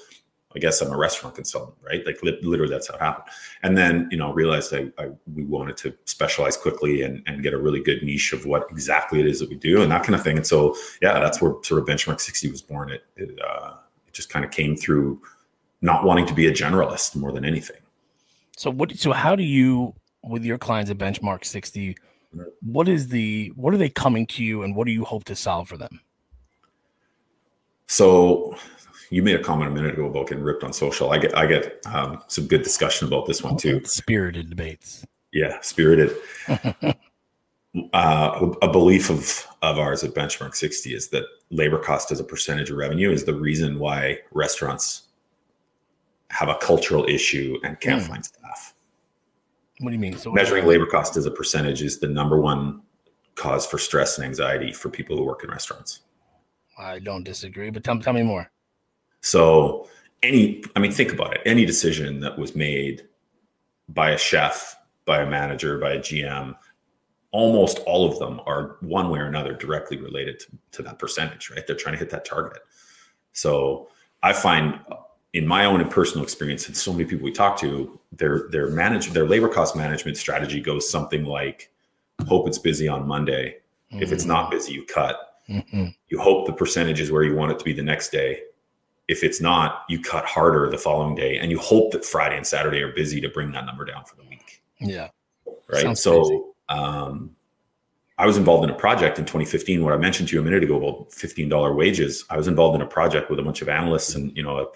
[0.56, 2.04] I guess I'm a restaurant consultant, right?
[2.06, 3.28] Like li- literally that's how it happened.
[3.62, 7.52] And then, you know, realized I, I, we wanted to specialize quickly and, and get
[7.52, 10.14] a really good niche of what exactly it is that we do and that kind
[10.14, 10.36] of thing.
[10.36, 12.90] And so, yeah, that's where sort of benchmark 60 was born.
[12.90, 13.74] It, it, uh,
[14.06, 15.20] it just kind of came through
[15.82, 17.76] not wanting to be a generalist more than anything.
[18.56, 18.96] So what?
[18.96, 21.96] So how do you, with your clients at Benchmark Sixty,
[22.60, 25.36] what is the what are they coming to you, and what do you hope to
[25.36, 26.00] solve for them?
[27.86, 28.54] So
[29.10, 31.10] you made a comment a minute ago about getting ripped on social.
[31.10, 33.82] I get I get um, some good discussion about this one too.
[33.84, 35.06] Spirited debates.
[35.32, 36.16] Yeah, spirited.
[37.92, 42.24] uh, a belief of of ours at Benchmark 60 is that labor cost as a
[42.24, 45.04] percentage of revenue is the reason why restaurants
[46.30, 48.06] have a cultural issue and can't mm.
[48.06, 48.74] find staff.
[49.80, 50.16] What do you mean?
[50.16, 52.82] So measuring labor cost as a percentage is the number one
[53.36, 56.00] cause for stress and anxiety for people who work in restaurants.
[56.76, 58.50] I don't disagree, but tell, tell me more.
[59.20, 59.88] So
[60.22, 61.42] any, I mean, think about it.
[61.46, 63.02] Any decision that was made
[63.88, 66.56] by a chef, by a manager, by a GM,
[67.30, 71.50] almost all of them are one way or another directly related to, to that percentage,
[71.50, 71.66] right?
[71.66, 72.62] They're trying to hit that target.
[73.32, 73.88] So
[74.22, 74.80] I find
[75.34, 79.10] in my own personal experience, and so many people we talk to, their their manage
[79.10, 81.70] their labor cost management strategy goes something like,
[82.26, 83.56] hope it's busy on Monday.
[83.92, 84.02] Mm-hmm.
[84.02, 84.56] If it's not mm-hmm.
[84.56, 85.34] busy, you cut.
[85.48, 85.86] Mm-hmm.
[86.08, 88.40] You hope the percentage is where you want it to be the next day.
[89.06, 92.46] If it's not, you cut harder the following day, and you hope that Friday and
[92.46, 94.62] Saturday are busy to bring that number down for the week.
[94.78, 95.08] Yeah.
[95.70, 95.82] Right.
[95.82, 97.34] Sounds so, um,
[98.18, 100.64] I was involved in a project in 2015 where I mentioned to you a minute
[100.64, 102.24] ago about $15 wages.
[102.28, 104.66] I was involved in a project with a bunch of analysts and you know a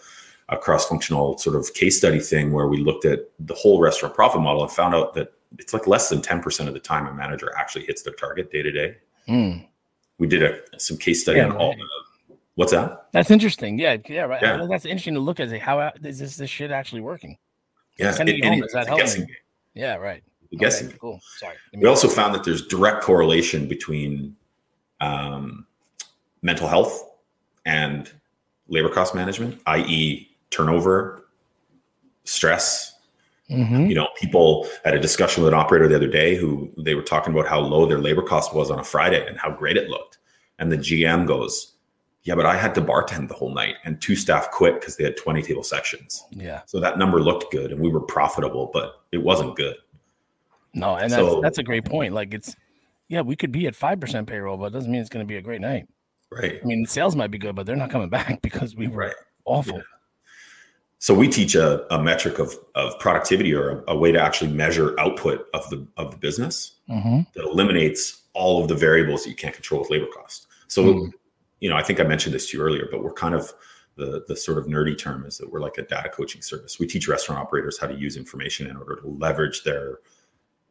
[0.56, 4.62] cross-functional sort of case study thing where we looked at the whole restaurant profit model
[4.62, 7.84] and found out that it's like less than 10% of the time a manager actually
[7.84, 8.96] hits their target day to day.
[9.28, 9.66] Mm.
[10.18, 11.78] We did a some case study Yeah, on all right.
[12.28, 13.08] the what's that?
[13.12, 13.78] That's interesting.
[13.78, 14.42] Yeah, yeah, right.
[14.42, 14.66] Yeah.
[14.68, 15.50] That's interesting to look at.
[15.60, 17.36] How is this this shit actually working?
[17.98, 19.26] Yeah, it- it home, is that helping?
[19.74, 20.22] Yeah, right.
[20.52, 21.20] A guessing cool.
[21.38, 21.56] Sorry.
[21.74, 24.36] We also found that there's direct correlation between
[25.00, 25.66] um,
[26.42, 27.10] mental health
[27.64, 28.10] and
[28.68, 31.26] labor cost management, i.e., turnover,
[32.24, 32.94] stress.
[33.50, 33.88] Mhm.
[33.88, 37.02] You know, people had a discussion with an operator the other day who they were
[37.02, 39.88] talking about how low their labor cost was on a Friday and how great it
[39.90, 40.18] looked.
[40.58, 41.68] And the GM goes,
[42.24, 45.02] Yeah, but I had to bartend the whole night and two staff quit because they
[45.02, 46.24] had 20 table sections.
[46.30, 46.60] Yeah.
[46.66, 49.74] So that number looked good and we were profitable, but it wasn't good.
[50.72, 52.14] No, and that's So- that's a great point.
[52.14, 52.54] Like it's
[53.08, 55.28] yeah, we could be at five percent payroll, but it doesn't mean it's going to
[55.28, 55.86] be a great night.
[56.30, 56.60] Right.
[56.62, 59.14] I mean, sales might be good, but they're not coming back because we were Right.
[59.44, 59.82] awful.
[61.02, 64.52] So we teach a, a metric of, of productivity or a, a way to actually
[64.52, 67.26] measure output of the of the business Mhm.
[67.32, 70.46] that eliminates all of the variables that you can't control with labor cost.
[70.68, 71.12] So Mhm.
[71.58, 73.52] you know, I think I mentioned this to you earlier, but we're kind of
[73.96, 76.78] the the sort of nerdy term is that we're like a data coaching service.
[76.78, 79.98] We teach restaurant operators how to use information in order to leverage their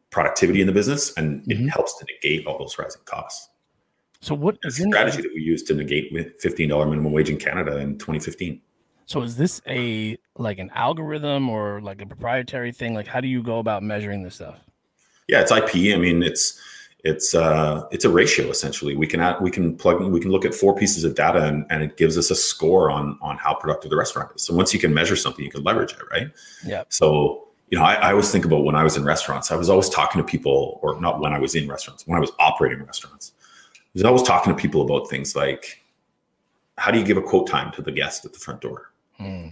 [0.08, 1.66] productivity in the business, and Mhm.
[1.66, 3.50] it helps to negate all those rising costs.
[4.22, 7.36] So what is strategy that we used to negate with fifteen dollar minimum wage in
[7.36, 8.62] Canada in 2015.
[9.12, 12.94] So is this a like an algorithm or like a proprietary thing?
[12.94, 14.58] Like how do you go about measuring this stuff?
[15.28, 15.94] Yeah, it's IP.
[15.94, 16.58] I mean, it's
[17.04, 18.96] it's uh, it's a ratio essentially.
[18.96, 21.66] We can add, we can plug we can look at four pieces of data and,
[21.68, 24.44] and it gives us a score on on how productive the restaurant is.
[24.44, 26.28] So once you can measure something, you can leverage it, right?
[26.64, 26.84] Yeah.
[26.88, 29.50] So you know, I, I always think about when I was in restaurants.
[29.50, 32.20] I was always talking to people, or not when I was in restaurants, when I
[32.20, 33.32] was operating restaurants.
[33.74, 35.82] I was always talking to people about things like
[36.78, 39.48] how do you give a quote time to the guest at the front door, Hmm.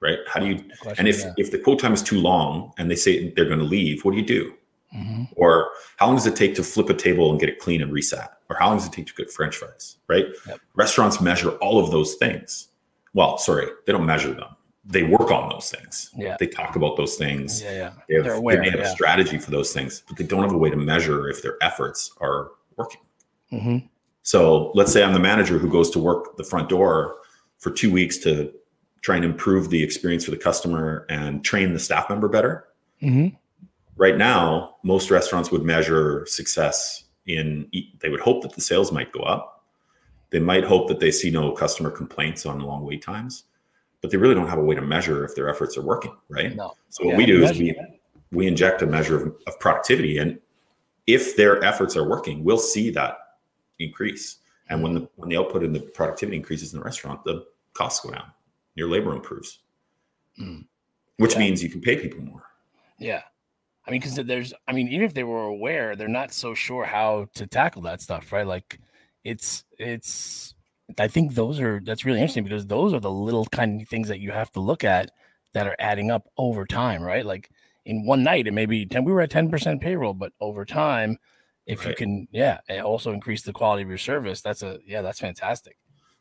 [0.00, 0.18] right?
[0.28, 1.32] How do you question, and if yeah.
[1.36, 4.12] if the quote time is too long and they say they're going to leave, what
[4.12, 4.54] do you do?
[4.94, 5.28] Mhm.
[5.36, 7.92] Or how long does it take to flip a table and get it clean and
[7.92, 8.30] reset?
[8.48, 9.96] Or how long does it take to cook French fries?
[10.08, 10.26] Right?
[10.46, 10.60] Yep.
[10.74, 12.68] Restaurants measure all of those things.
[13.12, 14.56] Well, sorry, they don't measure them.
[14.84, 16.10] They work on those things.
[16.16, 16.36] Yeah.
[16.40, 17.60] They talk about those things.
[17.60, 17.92] yeah, yeah.
[18.08, 18.86] They, have, They're they may have yeah.
[18.86, 21.56] a strategy for those things, but they don't have a way to measure if their
[21.60, 23.02] efforts are working.
[23.52, 23.88] Mhm.
[24.22, 27.16] So let's say I'm the manager who goes to work the front door
[27.58, 28.52] for two weeks to
[29.00, 32.64] try and improve the experience for the customer and train the staff member better
[33.02, 33.36] Mhm.
[33.96, 37.68] right now most restaurants would measure success in
[38.00, 39.64] they would hope that the sales might go up
[40.30, 43.44] they might hope that they see no customer complaints on long wait times
[44.00, 46.54] but they really don't have a way to measure if their efforts are working right
[46.56, 46.72] No.
[46.88, 47.98] so what Yeah, we do is we that.
[48.32, 50.38] we inject a measure of, of productivity and
[51.06, 53.18] if their efforts are working we'll see that
[53.78, 54.38] increase
[54.70, 58.04] and when the when the output and the productivity increases in the restaurant the costs
[58.04, 58.30] go down
[58.78, 59.60] your labor improves
[60.40, 60.66] Mm.
[61.16, 61.40] which Yeah.
[61.40, 62.44] means you can pay people more
[62.98, 63.22] Yeah.
[63.84, 66.84] I mean, because there's, I mean, even if they were aware, they're not so sure
[66.84, 68.46] how to tackle that stuff, right?
[68.46, 68.78] Like,
[69.24, 70.54] it's, it's,
[70.98, 74.08] I think those are, that's really interesting because those are the little kind of things
[74.08, 75.10] that you have to look at
[75.54, 77.24] that are adding up over time, right?
[77.24, 77.50] Like,
[77.86, 81.16] in one night, it may be 10, we were at 10% payroll, but over time,
[81.66, 85.20] if you can, yeah, also increase the quality of your service, that's a, yeah, that's
[85.20, 85.78] fantastic.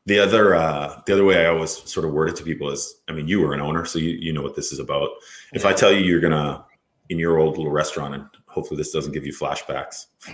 [0.08, 3.02] The other uh, the other way I always sort of word it to people is,
[3.10, 5.10] I mean, you were an owner, so you, you know what this is about.
[5.54, 6.66] If I tell you you're gonna
[7.10, 10.06] in your old little restaurant, and hopefully this doesn't give you flashbacks.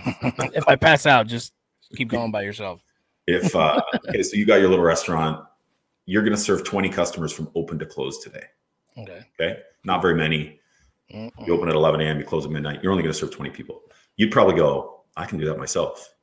[0.54, 1.54] if I pass out, just
[1.96, 2.82] keep going by yourself.
[3.26, 5.44] If uh, okay, so you got your little restaurant,
[6.06, 8.44] you're gonna serve 20 customers from open to close today.
[8.96, 9.26] Okay.
[9.40, 10.60] Okay, not very many.
[11.12, 11.32] Mm-mm.
[11.44, 12.80] You open at 11 a.m., you close at midnight.
[12.80, 13.82] You're only gonna serve 20 people.
[14.18, 16.13] You'd probably go, I can do that myself.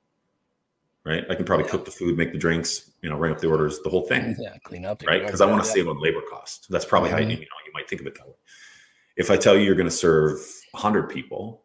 [1.03, 1.23] Right?
[1.29, 3.79] I can probably cook the food, make the drinks, you know, ring up the orders,
[3.79, 4.35] the whole thing.
[4.39, 5.01] Yeah, clean up.
[5.07, 5.23] right?
[5.25, 5.73] Because I want to yeah.
[5.73, 6.67] save on labor cost.
[6.69, 7.31] That's probably how you, Mhm.
[7.31, 8.35] you know you might think of it that way.
[9.17, 10.39] If I tell you you're going to serve
[10.73, 11.63] 100 people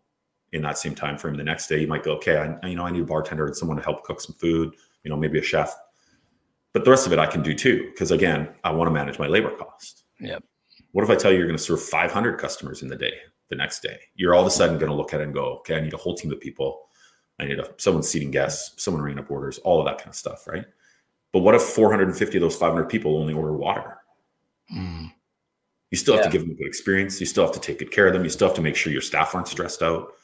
[0.52, 2.86] in that same time frame, the next day you might go, okay, I, you know,
[2.86, 4.74] I need a bartender and someone to help cook some food.
[5.04, 5.76] You know, maybe a chef.
[6.72, 9.18] But the rest of it I can do too, because again, I want to manage
[9.18, 10.04] my labor cost.
[10.20, 10.42] Yep.
[10.92, 13.12] What if I tell you you're going to serve 500 customers in the day,
[13.50, 13.98] the next day?
[14.14, 15.92] You're all of a sudden going to look at it and go, okay, I need
[15.94, 16.85] a whole team of people.
[17.38, 20.14] I need a, someone seating guests, someone ringing up orders, all of that kind of
[20.14, 20.64] stuff, right?
[21.32, 23.98] But what if 450 of those 500 people only order water?
[24.74, 25.12] Mm.
[25.90, 26.30] You still have Yeah.
[26.30, 27.20] to give them a good experience.
[27.20, 28.24] You still have to take good care of them.
[28.24, 30.14] You still have to make sure your staff aren't stressed out.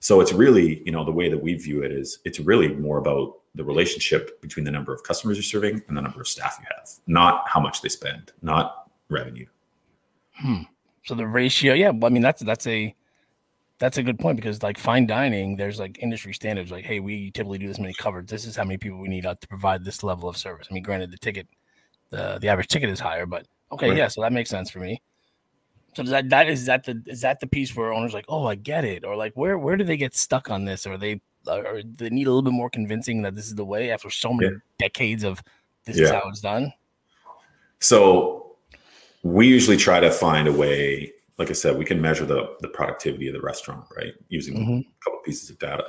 [0.00, 2.98] So it's really, you know, the way that we view it is it's really more
[2.98, 6.56] about the relationship between the number of customers you're serving and the number of staff
[6.60, 9.46] you have, not how much they spend, not revenue.
[10.34, 10.62] Hmm.
[11.04, 11.90] So the ratio, yeah.
[11.90, 12.94] well, I mean, that's that's a
[13.80, 16.70] that's a good point because like fine dining, there's like industry standards.
[16.70, 18.26] Like, hey, we typically do this many covers.
[18.26, 20.68] This is how many people we need out to provide this level of service.
[20.70, 21.48] I mean, granted, the ticket,
[22.10, 23.98] the the average ticket is higher, but Okay, right.
[23.98, 25.00] yeah, so that makes sense for me.
[25.94, 28.54] So that that is that the is that the piece where owners like, oh, I
[28.54, 31.62] get it, or like, where where do they get stuck on this, or they uh,
[31.62, 34.32] or they need a little bit more convincing that this is the way after so
[34.32, 34.58] many yeah.
[34.78, 35.42] decades of
[35.84, 36.04] this yeah.
[36.04, 36.72] is how it's done.
[37.80, 38.56] So
[39.22, 41.12] we usually try to find a way.
[41.40, 44.78] Like I said, we can measure the the productivity of the restaurant, right, using mm-hmm.
[44.78, 45.84] a couple pieces of data.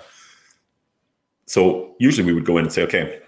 [1.46, 3.20] So usually we would go in and say, okay,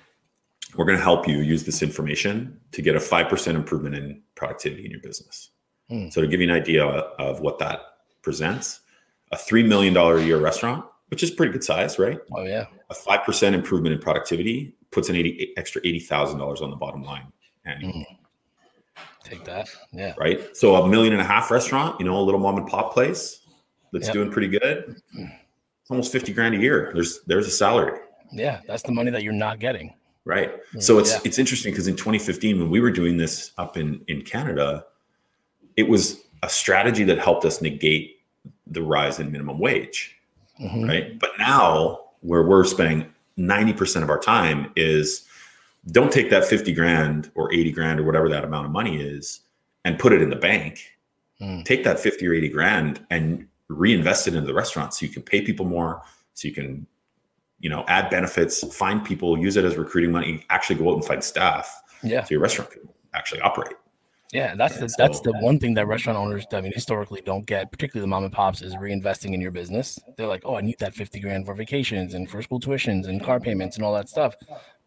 [0.77, 4.86] we're going to help you use this information to get a 5% improvement in productivity
[4.86, 5.49] in your business.
[5.91, 6.12] Mm.
[6.12, 7.81] So to give you an idea of what that
[8.21, 8.79] presents,
[9.33, 12.17] a $3 million a year restaurant, which is pretty good size, right?
[12.31, 12.65] Oh yeah.
[12.89, 17.27] A 5% improvement in productivity puts an 80 extra $80,000 on the bottom line
[17.65, 18.07] annually.
[18.09, 18.22] Mm.
[19.23, 19.69] Take that.
[19.91, 20.13] Yeah.
[20.17, 20.55] Right.
[20.55, 23.41] So a million and a half restaurant, you know, a little mom and pop place
[23.91, 24.13] that's yep.
[24.13, 25.01] doing pretty good.
[25.13, 26.91] It's almost 50 grand a year.
[26.93, 27.99] There's there's a salary.
[28.31, 29.93] Yeah, that's the money that you're not getting.
[30.25, 30.53] Right.
[30.79, 31.19] So it's yeah.
[31.25, 34.86] it's interesting because in 2015 when we were doing this up in in Canada,
[35.75, 38.19] it was a strategy that helped us negate
[38.67, 40.17] the rise in minimum wage.
[40.62, 40.83] Mm-hmm.
[40.83, 41.19] Right.
[41.19, 43.05] But now where we're spending
[43.38, 45.25] 90% of our time is
[45.91, 49.41] don't take that 50 grand or 80 grand or whatever that amount of money is
[49.86, 50.98] and put it in the bank.
[51.41, 51.65] Mm.
[51.65, 55.24] Take that 50 or 80 grand and reinvest it into the restaurant so you can
[55.24, 56.02] pay people more,
[56.34, 56.88] so you can,
[57.60, 61.06] you know, add benefits, find people, use it as recruiting money, actually go out and
[61.06, 61.82] find staff.
[62.02, 62.24] Yeah.
[62.24, 62.82] So your restaurant can
[63.13, 63.76] actually operate.
[64.34, 67.46] Yeah, that's the so, that's the one thing that restaurant owners, I mean, historically don't
[67.46, 70.00] get, particularly the mom and pops, is reinvesting in your business.
[70.17, 73.24] They're like, oh, I need that fifty grand for vacations and for school tuitions and
[73.24, 74.34] car payments and all that stuff.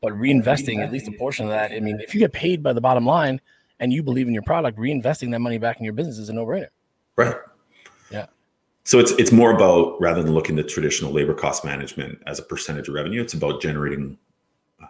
[0.02, 2.72] But reinvesting at least a portion of that, I mean, if you get paid by
[2.72, 3.40] the bottom line
[3.80, 6.32] and you believe in your product, reinvesting that money back in your business is a
[6.32, 6.68] no brainer.
[7.16, 7.34] Right.
[8.10, 8.26] Yeah.
[8.84, 12.42] So it's it's more about rather than looking at traditional labor cost management as a
[12.42, 14.18] percentage of revenue, it's about generating
[14.80, 14.88] um,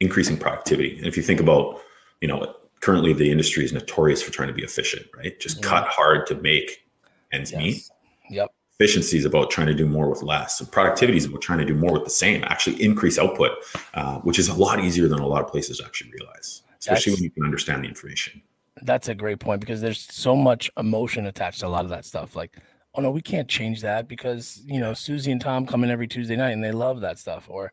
[0.00, 0.96] increasing productivity.
[0.96, 1.80] And if you think about,
[2.20, 5.38] you know, currently the industry is notorious for trying to be efficient, right?
[5.38, 6.86] Just cut hard to make
[7.32, 7.60] ends yes.
[7.60, 7.82] meet.
[8.30, 8.52] Yep.
[8.80, 10.60] Efficiency is about trying to do more with less.
[10.60, 13.52] And productivity is about trying to do more with the same, actually increase output,
[13.94, 17.20] uh, which is a lot easier than a lot of places actually realize, especially That's,
[17.20, 18.40] when you can understand the information.
[18.82, 22.04] That's a great point because there's so much emotion attached to a lot of that
[22.04, 22.36] stuff.
[22.36, 22.56] Like,
[22.94, 26.06] oh no, we can't change that because, you know, Susie and Tom come in every
[26.06, 27.46] Tuesday night and they love that stuff.
[27.48, 27.72] Or,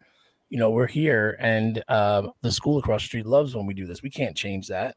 [0.49, 3.85] you know, we're here and uh, the school across the street loves when we do
[3.85, 4.01] this.
[4.01, 4.95] We can't change that.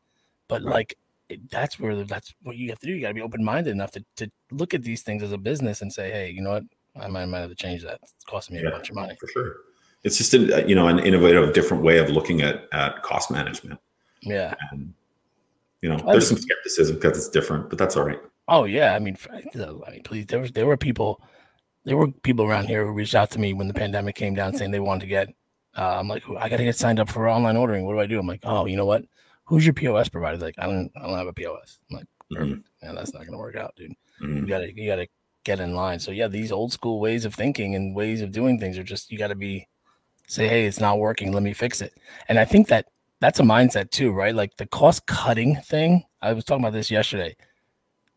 [0.49, 0.75] But right.
[0.75, 2.93] like it, that's where that's what you have to do.
[2.93, 5.39] You got to be open minded enough to, to look at these things as a
[5.39, 6.65] business and say, hey, you know what?
[7.01, 8.01] I might, I might have to change that.
[8.03, 9.17] It's costing me yeah, a bunch of money.
[9.21, 9.57] For sure.
[10.05, 13.81] It's just a, you know an innovative, different way of looking at at cost management.
[14.23, 14.55] Yeah.
[14.71, 14.95] And,
[15.83, 18.21] you know, there's some skepticism because it's different, but that's all right.
[18.49, 21.21] Oh yeah, I mean, I mean, please, there was there were people,
[21.85, 24.55] there were people around here who reached out to me when the pandemic came down,
[24.55, 25.29] saying they wanted to get.
[25.77, 27.85] Uh, I'm like, I got to get signed up for online ordering.
[27.85, 28.19] What do I do?
[28.19, 29.05] I'm like, oh, you know what?
[29.49, 30.37] Who's your POS provider?
[30.37, 31.79] Like, I don't, I don't have a POS.
[31.91, 32.37] I'm like, mm-hmm.
[32.37, 32.61] perfect.
[32.61, 32.87] Mm-hmm.
[32.87, 33.93] Yeah, that's not going to work out, dude.
[34.23, 34.37] Mm-hmm.
[34.37, 35.09] You gotta, you gotta
[35.45, 35.99] get in line.
[35.99, 39.11] So yeah, these old school ways of thinking and ways of doing things are just,
[39.11, 39.67] you got to be,
[40.27, 41.33] say, hey, it's not working.
[41.33, 41.95] Let me fix it.
[42.29, 42.87] And I think that
[43.21, 44.35] that's a mindset too, right?
[44.35, 46.05] Like the cost cutting thing.
[46.21, 47.35] I was talking about this yesterday.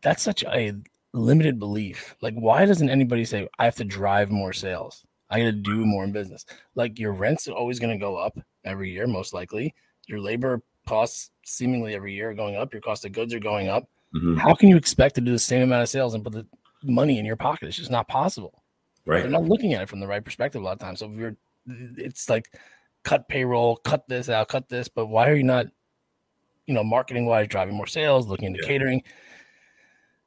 [0.02, 0.74] That's such a
[1.14, 2.16] limited belief.
[2.20, 5.04] Like, why doesn't anybody say, I have to drive more sales?
[5.30, 6.44] I got to do more in business.
[6.74, 9.74] Like your rent's are always going to go up every year, most likely.
[10.06, 12.72] Your labor costs seemingly every year are going up.
[12.72, 13.88] Your cost of goods are going up.
[14.14, 14.36] Mm-hmm.
[14.36, 16.46] How can you expect to do the same amount of sales and put the
[16.82, 17.68] money in your pocket?
[17.68, 18.62] It's just not possible.
[19.06, 19.22] Right.
[19.22, 21.00] They're not looking at it from the right perspective a lot of times.
[21.00, 21.36] So if you're,
[21.96, 22.46] it's like
[23.04, 24.88] cut payroll, cut this out, cut this.
[24.88, 25.66] But why are you not,
[26.66, 28.68] you know, marketing wise, driving more sales, looking into yeah.
[28.68, 29.02] catering?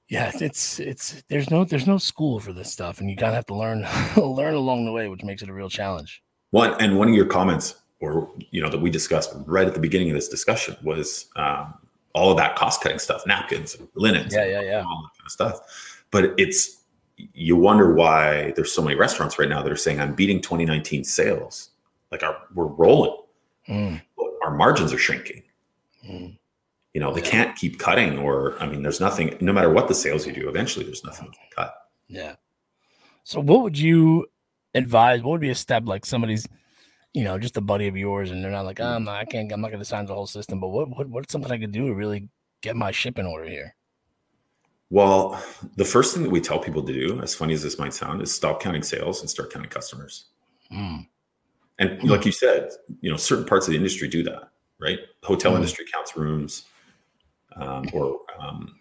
[0.08, 3.48] Yeah, it's it's there's no there's no school for this stuff, and you gotta have
[3.48, 3.88] to learn
[4.18, 6.22] learn along the way, which makes it a real challenge.
[6.52, 9.80] One and one of your comments or you know that we discussed right at the
[9.80, 11.74] beginning of this discussion was um,
[12.14, 15.32] all of that cost cutting stuff, napkins, linens, yeah, yeah, yeah, all that kind of
[15.32, 16.04] stuff.
[16.12, 16.82] But it's
[17.18, 21.04] you wonder why there's so many restaurants right now that are saying I'm beating 2019
[21.04, 21.72] sales.
[22.12, 23.18] Like our we're rolling,
[23.68, 24.02] mm.
[24.44, 25.44] our margins are shrinking.
[26.08, 26.38] Mm.
[26.94, 27.30] You know, they yeah.
[27.30, 29.36] can't keep cutting, or I mean, there's nothing.
[29.42, 31.76] No matter what the sales you do, eventually there's nothing to cut.
[32.08, 32.36] Yeah.
[33.24, 34.28] So, what would you
[34.76, 35.22] advise?
[35.22, 36.48] What would be a step like somebody's
[37.16, 39.24] you know, just a buddy of yours, and they're not like, oh, I'm not, I
[39.24, 40.60] can't, I'm not going to sign the whole system.
[40.60, 42.28] But what, what, what's something I could do to really
[42.62, 43.74] get my ship in order here?
[44.90, 45.42] Well,
[45.78, 48.22] the first thing that we tell people to do, as funny as this might sound,
[48.22, 50.26] is stop counting sales and start counting customers.
[50.70, 51.08] Mm.
[51.80, 52.10] And mm.
[52.10, 54.50] like you said, you know, certain parts of the industry do that,
[54.82, 55.00] right?
[55.22, 55.56] The hotel mm.
[55.56, 56.66] industry counts rooms,
[57.56, 58.76] um, or um,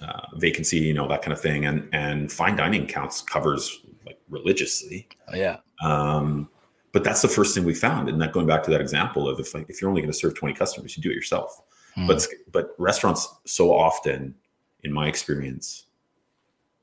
[0.00, 4.18] uh, vacancy, you know, that kind of thing, and and fine dining counts covers like
[4.28, 5.06] religiously.
[5.28, 5.58] Oh, yeah.
[5.80, 6.48] Um,
[6.92, 8.08] but that's the first thing we found.
[8.08, 10.18] And that going back to that example of if like, if you're only going to
[10.18, 11.60] serve 20 customers, you do it yourself.
[11.96, 12.06] Mm.
[12.06, 14.34] But but restaurants so often,
[14.82, 15.86] in my experience,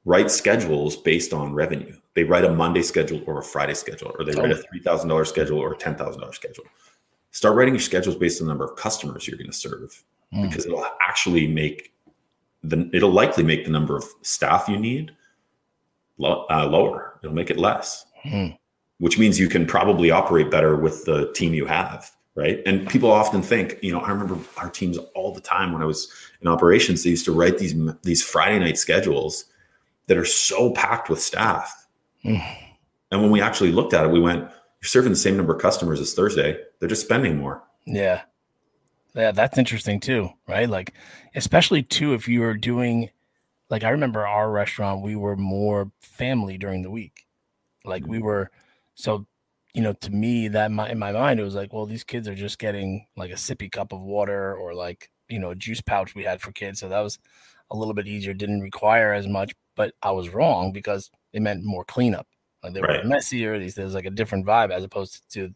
[0.06, 1.96] write schedules based on revenue.
[2.16, 5.10] They write a Monday schedule or a Friday schedule, or they write a three thousand
[5.10, 6.66] dollars schedule or a ten thousand dollars schedule.
[7.32, 10.04] Start writing your schedules based on the number of customers you're going to serve,
[10.34, 10.50] mm.
[10.50, 11.94] because it'll actually make
[12.64, 15.12] the it'll likely make the number of staff you need
[16.18, 17.20] lo- uh, lower.
[17.24, 18.58] It'll make it less, mm.
[19.00, 22.62] Which means you can probably operate better with the team you have right?
[22.66, 25.86] And people often think, you know, I remember our teams all the time when I
[25.86, 26.10] was
[26.42, 27.04] in operations.
[27.04, 29.46] They used to write these these Friday night schedules
[30.08, 31.88] that are so packed with staff.
[32.24, 32.42] Mm.
[33.12, 35.62] And when we actually looked at it, we went, "You're serving the same number of
[35.62, 36.58] customers as Thursday.
[36.80, 38.22] They're just spending more." Yeah,
[39.14, 40.70] yeah, that's interesting too, right?
[40.70, 40.94] Like,
[41.36, 43.10] especially too if you were doing,
[43.70, 47.26] like, I remember our restaurant, we were more family during the week.
[47.84, 48.24] Like, we mm.
[48.24, 48.52] were
[49.00, 49.26] so
[49.74, 52.28] you know, to me, that my, in my mind, it was like, well, these kids
[52.28, 55.82] are just getting like a sippy cup of water or like, you know, a juice
[55.82, 56.80] pouch we had for kids.
[56.80, 57.20] So that was
[57.70, 61.64] a little bit easier, didn't require as much, but I was wrong because it meant
[61.64, 62.28] more cleanup.
[62.64, 63.04] Like they right.
[63.04, 63.60] were messier.
[63.60, 65.54] These there's like a different vibe as opposed to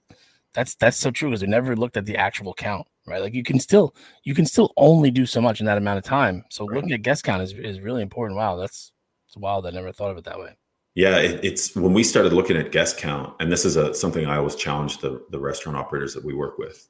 [0.53, 3.21] that's that's so true because we never looked at the actual count, right?
[3.21, 6.05] Like you can still you can still only do so much in that amount of
[6.05, 6.45] time.
[6.49, 6.75] So right.
[6.75, 8.37] looking at guest count is, is really important.
[8.37, 8.91] Wow, that's
[9.27, 9.65] it's wild.
[9.65, 10.55] I never thought of it that way.
[10.95, 14.25] Yeah, it, it's when we started looking at guest count, and this is a something
[14.25, 16.87] I always challenge the the restaurant operators that we work with.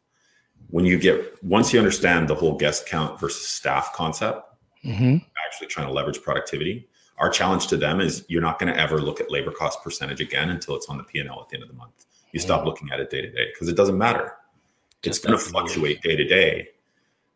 [0.69, 4.41] When you get once you understand the whole guest count versus staff concept,
[4.83, 5.17] mm-hmm.
[5.45, 6.89] actually trying to leverage productivity.
[7.19, 10.19] Our challenge to them is you're not going to ever look at labor cost percentage
[10.19, 12.05] again until it's on the P and L at the end of the month.
[12.31, 12.45] You mm-hmm.
[12.45, 14.33] stop looking at it day to day because it doesn't matter.
[15.01, 16.69] Just it's going to fluctuate day to day,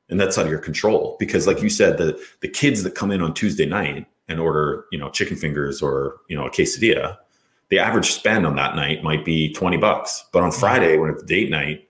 [0.10, 1.16] and that's out of your control.
[1.20, 4.86] Because, like you said, the the kids that come in on Tuesday night and order,
[4.92, 7.18] you know, chicken fingers or, you know, a quesadilla,
[7.70, 10.26] the average spend on that night might be 20 bucks.
[10.32, 10.60] But on mm-hmm.
[10.60, 11.88] Friday, when it's date night,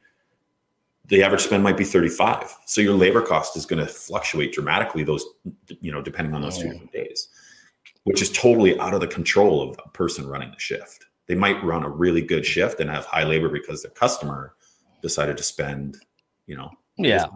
[1.07, 2.53] the average spend might be 35.
[2.65, 5.25] So your labor cost is going to fluctuate dramatically those,
[5.79, 7.29] you know, depending on those two different days,
[8.03, 11.05] which is totally out of the control of the person running the shift.
[11.27, 14.55] They might run a really good shift and have high labor because their customer
[15.01, 15.97] decided to spend,
[16.45, 17.27] you know, yeah,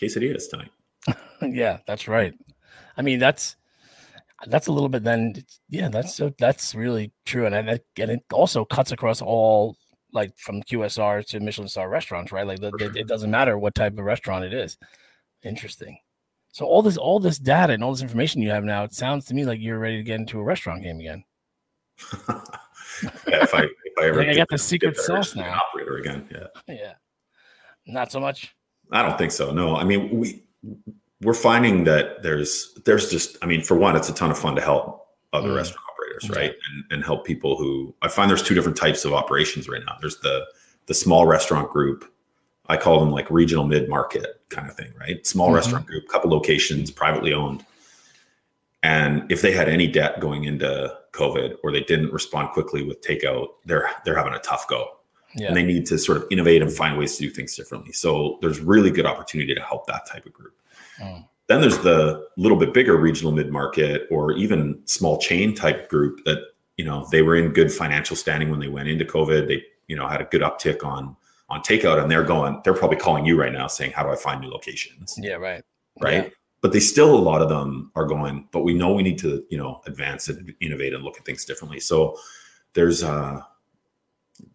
[0.00, 0.70] quesadillas tonight.
[1.42, 2.34] yeah, that's right.
[2.96, 3.56] I mean, that's
[4.46, 5.34] that's a little bit then
[5.68, 9.76] yeah that's so that's really true and, and it also cuts across all
[10.12, 12.46] like from qsr to michelin star restaurants right?
[12.46, 12.96] Like the, sure.
[12.96, 14.76] it doesn't matter what type of restaurant it is.
[15.42, 15.98] Interesting.
[16.52, 19.26] So all this all this data and all this information you have now it sounds
[19.26, 21.24] to me like you're ready to get into a restaurant game again.
[22.28, 22.40] Yeah
[23.26, 25.60] if i if i ever I, I got the secret sauce now.
[25.68, 26.46] operator again yeah.
[26.66, 26.92] Yeah.
[27.86, 28.54] Not so much?
[28.92, 29.76] I don't think so no.
[29.76, 30.44] I mean we
[31.22, 34.54] we're finding that there's there's just I mean, for one, it's a ton of fun
[34.56, 35.56] to help other mm.
[35.56, 36.54] restaurant operators, right?
[36.70, 39.96] And, and help people who I find there's two different types of operations right now.
[40.00, 40.46] There's the
[40.86, 42.04] the small restaurant group.
[42.68, 45.26] I call them like regional mid market kind of thing, right?
[45.26, 45.56] Small mm-hmm.
[45.56, 47.64] restaurant group, couple locations, privately owned.
[48.82, 53.02] And if they had any debt going into COVID or they didn't respond quickly with
[53.02, 54.96] takeout, they're they're having a tough go.
[55.36, 55.48] Yeah.
[55.48, 57.92] And they need to sort of innovate and find ways to do things differently.
[57.92, 60.54] So there's really good opportunity to help that type of group.
[61.48, 66.24] Then there's the little bit bigger regional mid market or even small chain type group
[66.24, 66.38] that
[66.76, 69.48] you know they were in good financial standing when they went into COVID.
[69.48, 71.16] They you know had a good uptick on
[71.48, 72.60] on takeout, and they're going.
[72.62, 75.64] They're probably calling you right now saying, "How do I find new locations?" Yeah, right,
[76.00, 76.24] right.
[76.24, 76.28] Yeah.
[76.62, 78.48] But they still a lot of them are going.
[78.52, 81.44] But we know we need to you know advance and innovate and look at things
[81.44, 81.80] differently.
[81.80, 82.16] So
[82.74, 83.40] there's uh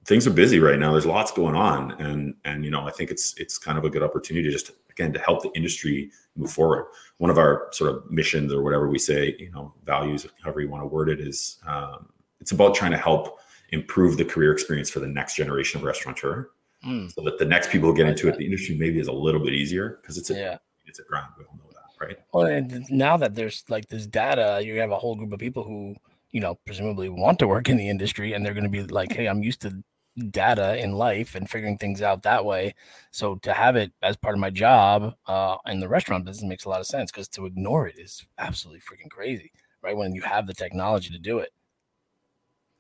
[0.06, 0.92] things are busy right now.
[0.92, 3.90] There's lots going on, and and you know I think it's it's kind of a
[3.90, 6.88] good opportunity to just again to help the industry move forward.
[7.18, 10.70] One of our sort of missions or whatever we say, you know, values, however you
[10.70, 13.40] want to word it, is um, it's about trying to help
[13.72, 16.50] improve the career experience for the next generation of restaurateur,
[16.86, 17.14] mm.
[17.14, 19.44] so that the next people who get into it, the industry maybe is a little
[19.44, 20.58] bit easier because it's a yeah.
[20.86, 21.28] it's a grind.
[21.38, 22.18] We all know that, right?
[22.34, 25.64] Well, and now that there's like this data, you have a whole group of people
[25.64, 25.96] who
[26.32, 29.12] you know presumably want to work in the industry, and they're going to be like,
[29.12, 29.84] hey, I'm used to
[30.30, 32.74] data in life and figuring things out that way.
[33.12, 36.66] So to have it as part of my job uh, in the restaurant business makes
[36.66, 39.52] a lot of sense because to ignore it is absolutely freaking crazy,
[39.82, 39.96] right?
[39.96, 41.52] When you have the technology to do it.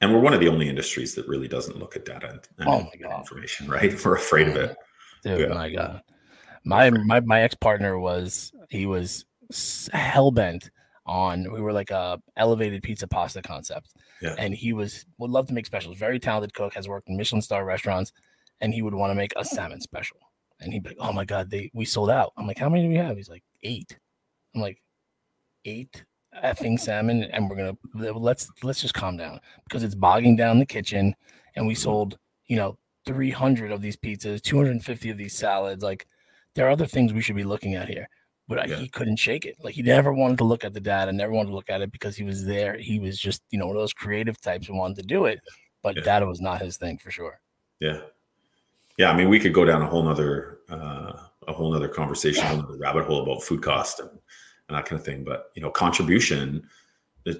[0.02, 2.82] And we're one of the only industries that really doesn't look at data and, oh
[2.82, 3.20] my God.
[3.20, 3.94] information, right?
[4.06, 4.76] We're afraid of it.
[5.24, 5.48] Dude, yeah.
[5.48, 6.02] my God.
[6.66, 9.26] My my my ex partner was he was
[9.94, 10.70] hell bent
[11.06, 14.36] on we were like a elevated pizza pasta concept yeah.
[14.38, 15.98] and he was would love to make specials.
[15.98, 18.12] Very talented cook has worked in michelin star restaurants
[18.62, 20.18] and he would want to make a salmon special.
[20.60, 22.34] And he'd be like oh my god they we sold out.
[22.38, 23.18] I'm like how many do we have?
[23.18, 23.98] He's like eight.
[24.54, 24.82] I'm like
[25.66, 26.04] eight
[26.44, 29.40] effing salmon and we're gonna let's let's just calm down.
[29.66, 31.16] Because it's bogging down the kitchen
[31.56, 35.84] and we sold you know 300 of these pizzas 250 of these salads.
[35.84, 36.08] Like
[36.56, 38.08] there are other things we should be looking at here.
[38.48, 38.76] But yeah.
[38.76, 39.58] he couldn't shake it.
[39.64, 41.92] Like he never wanted to look at the data, never wanted to look at it
[41.92, 42.78] because he was there.
[42.78, 45.40] He was just, you know, one of those creative types who wanted to do it,
[45.82, 46.04] but yeah.
[46.04, 47.40] data was not his thing for sure.
[47.80, 48.02] Yeah.
[48.98, 49.12] Yeah.
[49.12, 51.14] I mean, we could go down a whole nother, uh,
[51.48, 55.00] a whole nother conversation, a whole rabbit hole about food cost and, and that kind
[55.00, 55.24] of thing.
[55.24, 56.68] But, you know, contribution,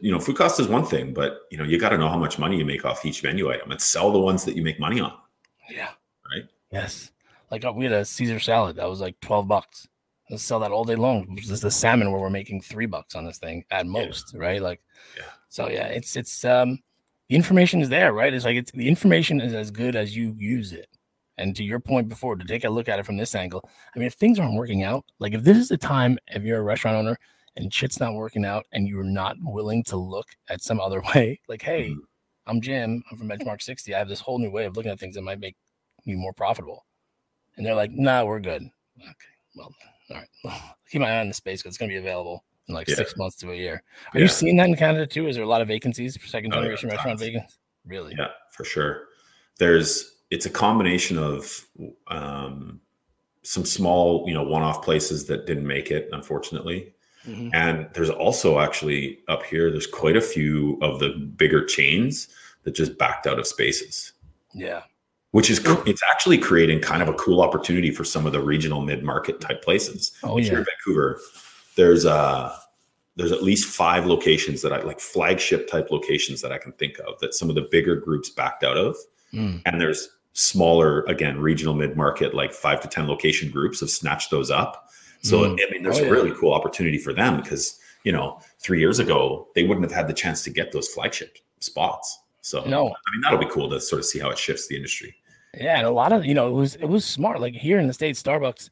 [0.02, 2.18] you know, food cost is one thing, but, you know, you got to know how
[2.18, 4.80] much money you make off each menu item and sell the ones that you make
[4.80, 5.14] money on.
[5.70, 5.90] Yeah.
[6.34, 6.46] Right.
[6.72, 7.12] Yes.
[7.52, 9.88] Like uh, we had a Caesar salad that was like 12 bucks.
[10.30, 11.36] Let's sell that all day long.
[11.36, 14.40] This is the salmon where we're making three bucks on this thing at most, yeah.
[14.40, 14.62] right?
[14.62, 14.82] Like,
[15.18, 15.24] yeah.
[15.50, 16.80] so yeah, it's it's um
[17.30, 18.34] the information is there, right?
[18.34, 20.88] It's like it's the information is as good as you use it.
[21.38, 24.00] And to your point before, to take a look at it from this angle, I
[24.00, 26.64] mean, if things aren't working out, like if this is the time, if you're a
[26.64, 27.18] restaurant owner
[27.58, 31.40] and shit's not working out and you're not willing to look at some other way,
[31.50, 32.00] like, hey, mm-hmm.
[32.48, 33.94] I'm Jim, I'm from Benchmark 60.
[33.94, 35.56] I have this whole new way of looking at things that might make
[36.06, 36.86] me more profitable.
[37.58, 38.62] And they're like, nah, we're good.
[39.02, 39.74] Okay, well,
[40.12, 40.62] all right.
[40.90, 42.96] Keep my eye on the space because it's going to be available in like yeah.
[42.96, 43.84] six months to a year.
[44.14, 44.24] Are yeah.
[44.24, 45.28] you seeing that in Canada too?
[45.28, 47.58] Is there a lot of vacancies for second generation oh, yeah, restaurant vacancies?
[47.86, 48.16] Really?
[48.18, 49.08] Yeah, for sure.
[49.58, 51.66] There's it's a combination of
[52.08, 52.80] um,
[53.44, 56.94] some small, you know, one-off places that didn't make it, unfortunately.
[57.28, 57.50] Mm-hmm.
[57.54, 62.28] And there's also actually up here, there's quite a few of the bigger chains
[62.64, 64.14] that just backed out of spaces.
[64.54, 64.82] Yeah
[65.36, 68.80] which is it's actually creating kind of a cool opportunity for some of the regional
[68.80, 70.14] mid-market type places.
[70.24, 70.46] Oh, yeah.
[70.46, 71.20] Here in Vancouver,
[71.76, 72.56] there's uh
[73.18, 77.00] there's at least five locations that I like flagship type locations that I can think
[77.00, 78.96] of that some of the bigger groups backed out of.
[79.34, 79.62] Mm.
[79.66, 84.50] And there's smaller, again, regional mid-market, like five to 10 location groups have snatched those
[84.50, 84.90] up.
[85.22, 85.60] So mm.
[85.68, 89.00] I mean, there's oh, a really cool opportunity for them because you know, three years
[89.00, 92.20] ago, they wouldn't have had the chance to get those flagship spots.
[92.40, 94.78] So no, I mean that'll be cool to sort of see how it shifts the
[94.78, 95.14] industry.
[95.58, 97.40] Yeah, and a lot of you know it was it was smart.
[97.40, 98.70] Like here in the states, Starbucks,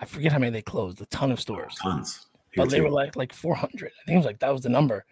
[0.00, 1.00] I forget how many they closed.
[1.00, 1.76] A ton of stores.
[1.82, 2.26] Tons.
[2.50, 3.86] Here but they were like like 400.
[3.86, 5.04] I think it was like that was the number.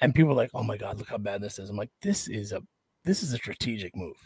[0.00, 2.28] And people were like, "Oh my god, look how bad this is." I'm like, "This
[2.28, 2.62] is a
[3.04, 4.16] this is a strategic move."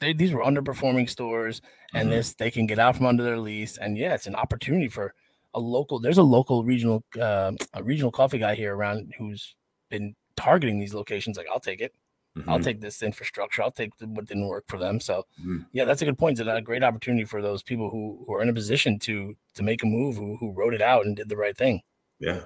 [0.00, 1.60] They, these were underperforming stores,
[1.92, 2.16] and mm-hmm.
[2.16, 3.78] this they can get out from under their lease.
[3.78, 5.14] And yeah, it's an opportunity for
[5.54, 5.98] a local.
[5.98, 9.54] There's a local regional uh, a regional coffee guy here around who's
[9.90, 11.36] been targeting these locations.
[11.36, 11.94] Like, I'll take it.
[12.36, 12.50] Mm-hmm.
[12.50, 13.62] I'll take this infrastructure.
[13.62, 14.98] I'll take what didn't work for them.
[14.98, 15.58] So, mm-hmm.
[15.72, 16.40] yeah, that's a good point.
[16.40, 19.62] It's a great opportunity for those people who, who are in a position to to
[19.62, 21.80] make a move, who who wrote it out and did the right thing.
[22.18, 22.40] Yeah,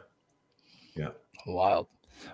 [0.94, 1.10] yeah,
[1.46, 1.86] wild.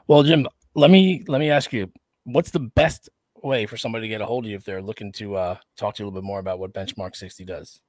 [0.08, 1.92] Well, Jim, let me let me ask you,
[2.24, 3.08] what's the best
[3.44, 5.94] way for somebody to get a hold of you if they're looking to uh, talk
[5.94, 7.80] to you a little bit more about what Benchmark 60 does?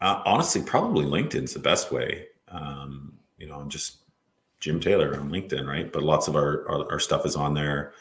[0.00, 2.26] Uh, honestly, probably LinkedIn's the best way.
[2.48, 4.04] Um, you know, I'm just
[4.60, 5.90] Jim Taylor on LinkedIn, right?
[5.90, 7.94] But lots of our, our, our stuff is on there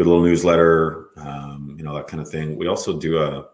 [0.00, 2.56] good little newsletter, um, you know, that kind of thing.
[2.56, 3.48] We also do a,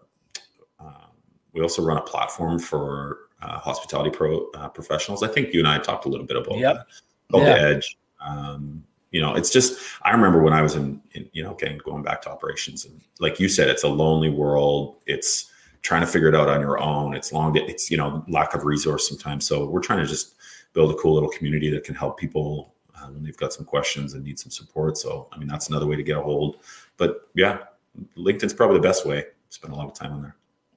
[0.79, 1.07] uh,
[1.51, 5.23] we also run a platform for uh, hospitality pro uh, professionals.
[5.23, 6.75] I think you and I talked a little bit about yep.
[6.75, 6.85] that,
[7.29, 7.53] about yeah.
[7.53, 7.97] the edge.
[8.21, 11.79] Um, you know, it's just I remember when I was in, in, you know, again
[11.83, 15.01] going back to operations, and like you said, it's a lonely world.
[15.05, 17.13] It's trying to figure it out on your own.
[17.13, 17.57] It's long.
[17.57, 19.45] It's you know lack of resource sometimes.
[19.45, 20.35] So we're trying to just
[20.71, 24.13] build a cool little community that can help people uh, when they've got some questions
[24.13, 24.97] and need some support.
[24.97, 26.57] So, I mean, that's another way to get a hold.
[26.97, 27.59] But yeah,
[28.17, 29.25] LinkedIn's probably the best way.
[29.49, 30.35] Spend a lot of time on there.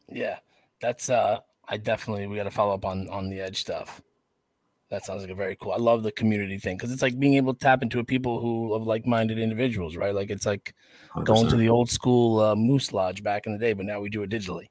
[0.09, 0.39] Yeah,
[0.81, 4.03] that's uh, I definitely we got to follow up on on the edge stuff.
[4.91, 5.73] That sounds like a very cool.
[5.73, 8.41] I love the community thing because it's like being able to tap into a people
[8.41, 10.13] who of like-minded individuals, right?
[10.13, 10.75] Like it's like
[11.15, 11.25] 100%.
[11.25, 14.11] going to the old school uh, Moose Lodge back in the day, but now we
[14.11, 14.67] do it digitally.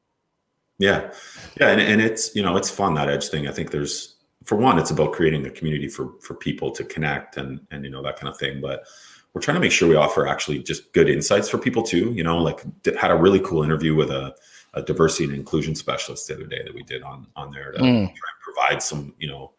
[0.77, 1.11] Yeah,
[1.59, 3.47] yeah, and, and it's you know it's fun that edge thing.
[3.47, 4.15] I think there's
[4.49, 7.91] for one, it's about creating a community for for people to connect and and you
[7.91, 8.59] know that kind of thing.
[8.59, 8.83] But
[9.31, 12.11] we're trying to make sure we offer actually just good insights for people too.
[12.13, 12.63] You know, like
[12.99, 14.35] had a really cool interview with a,
[14.73, 17.79] a diversity and inclusion specialist the other day that we did on on there to
[17.79, 18.11] mm.
[18.41, 19.51] provide some you know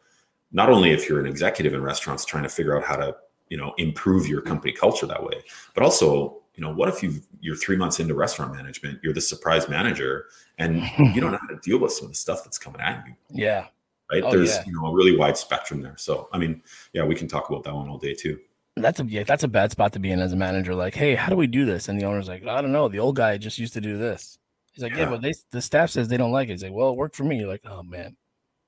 [0.51, 3.14] not only if you're an executive in restaurants trying to figure out how to
[3.49, 5.41] you know improve your company culture that way,
[5.72, 9.20] but also you know what if you you're three months into restaurant management, you're the
[9.20, 10.26] surprise manager,
[10.59, 10.82] and
[11.14, 13.14] you don't know how to deal with some of the stuff that's coming at you.
[13.30, 13.66] Yeah
[14.11, 14.22] right?
[14.24, 14.64] Oh, There's yeah.
[14.66, 15.96] you know a really wide spectrum there.
[15.96, 18.38] So I mean, yeah, we can talk about that one all day too.
[18.76, 20.74] That's a yeah, that's a bad spot to be in as a manager.
[20.74, 21.88] Like, hey, how do we do this?
[21.88, 22.88] And the owner's like, I don't know.
[22.88, 24.38] The old guy just used to do this.
[24.72, 26.52] He's like, yeah, yeah but they the staff says they don't like it.
[26.52, 27.38] He's like, well, it worked for me.
[27.38, 28.16] You're like, oh man.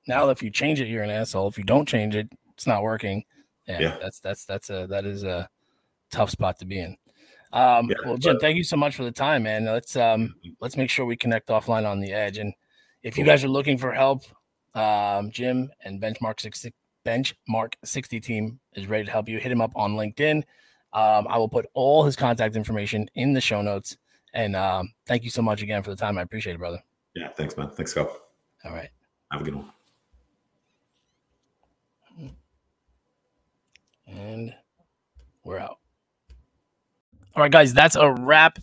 [0.07, 1.49] Now if you change it, you're an asshole.
[1.49, 3.25] If you don't change it, it's not working.
[3.67, 3.97] Yeah, yeah.
[4.01, 5.49] that's that's that's a that is a
[6.11, 6.97] tough spot to be in.
[7.53, 9.65] Um, yeah, well, Jim, but, thank you so much for the time, man.
[9.65, 10.51] Let's um mm-hmm.
[10.61, 12.39] let's make sure we connect offline on the edge.
[12.39, 12.53] And
[13.03, 14.25] if you guys are looking for help,
[14.75, 16.73] um, Jim and Benchmark 60,
[17.05, 19.39] Benchmark 60 team is ready to help you.
[19.39, 20.45] Hit him up on LinkedIn.
[20.95, 23.97] Um, I will put all his contact information in the show notes.
[24.35, 26.19] And um, thank you so much again for the time.
[26.19, 26.83] I appreciate it, brother.
[27.15, 27.71] Yeah, thanks, man.
[27.71, 28.11] Thanks, Scott.
[28.65, 28.89] All right.
[29.31, 29.71] Have a good one.
[34.07, 34.55] And
[35.43, 35.79] we're out.
[37.35, 38.59] All right, guys, that's a wrap.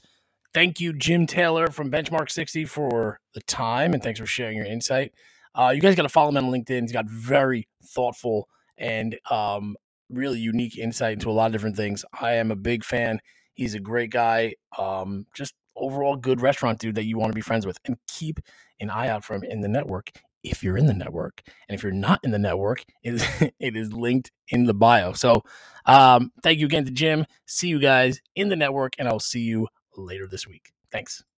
[0.53, 3.93] Thank you, Jim Taylor from Benchmark 60 for the time.
[3.93, 5.11] And thanks for sharing your insight.
[5.59, 6.83] Uh, you guys got to follow him on LinkedIn.
[6.83, 8.47] He's got very thoughtful
[8.77, 9.75] and um,
[10.09, 12.05] really unique insight into a lot of different things.
[12.21, 13.19] I am a big fan.
[13.55, 14.53] He's a great guy.
[14.77, 17.77] Um, just overall good restaurant dude that you want to be friends with.
[17.83, 18.39] And keep
[18.79, 20.11] an eye out for him in the network
[20.45, 21.41] if you're in the network.
[21.67, 23.25] And if you're not in the network, it is,
[23.59, 25.11] it is linked in the bio.
[25.11, 25.43] So
[25.85, 27.25] um, thank you again to Jim.
[27.47, 30.71] See you guys in the network, and I'll see you later this week.
[30.89, 31.21] Thanks.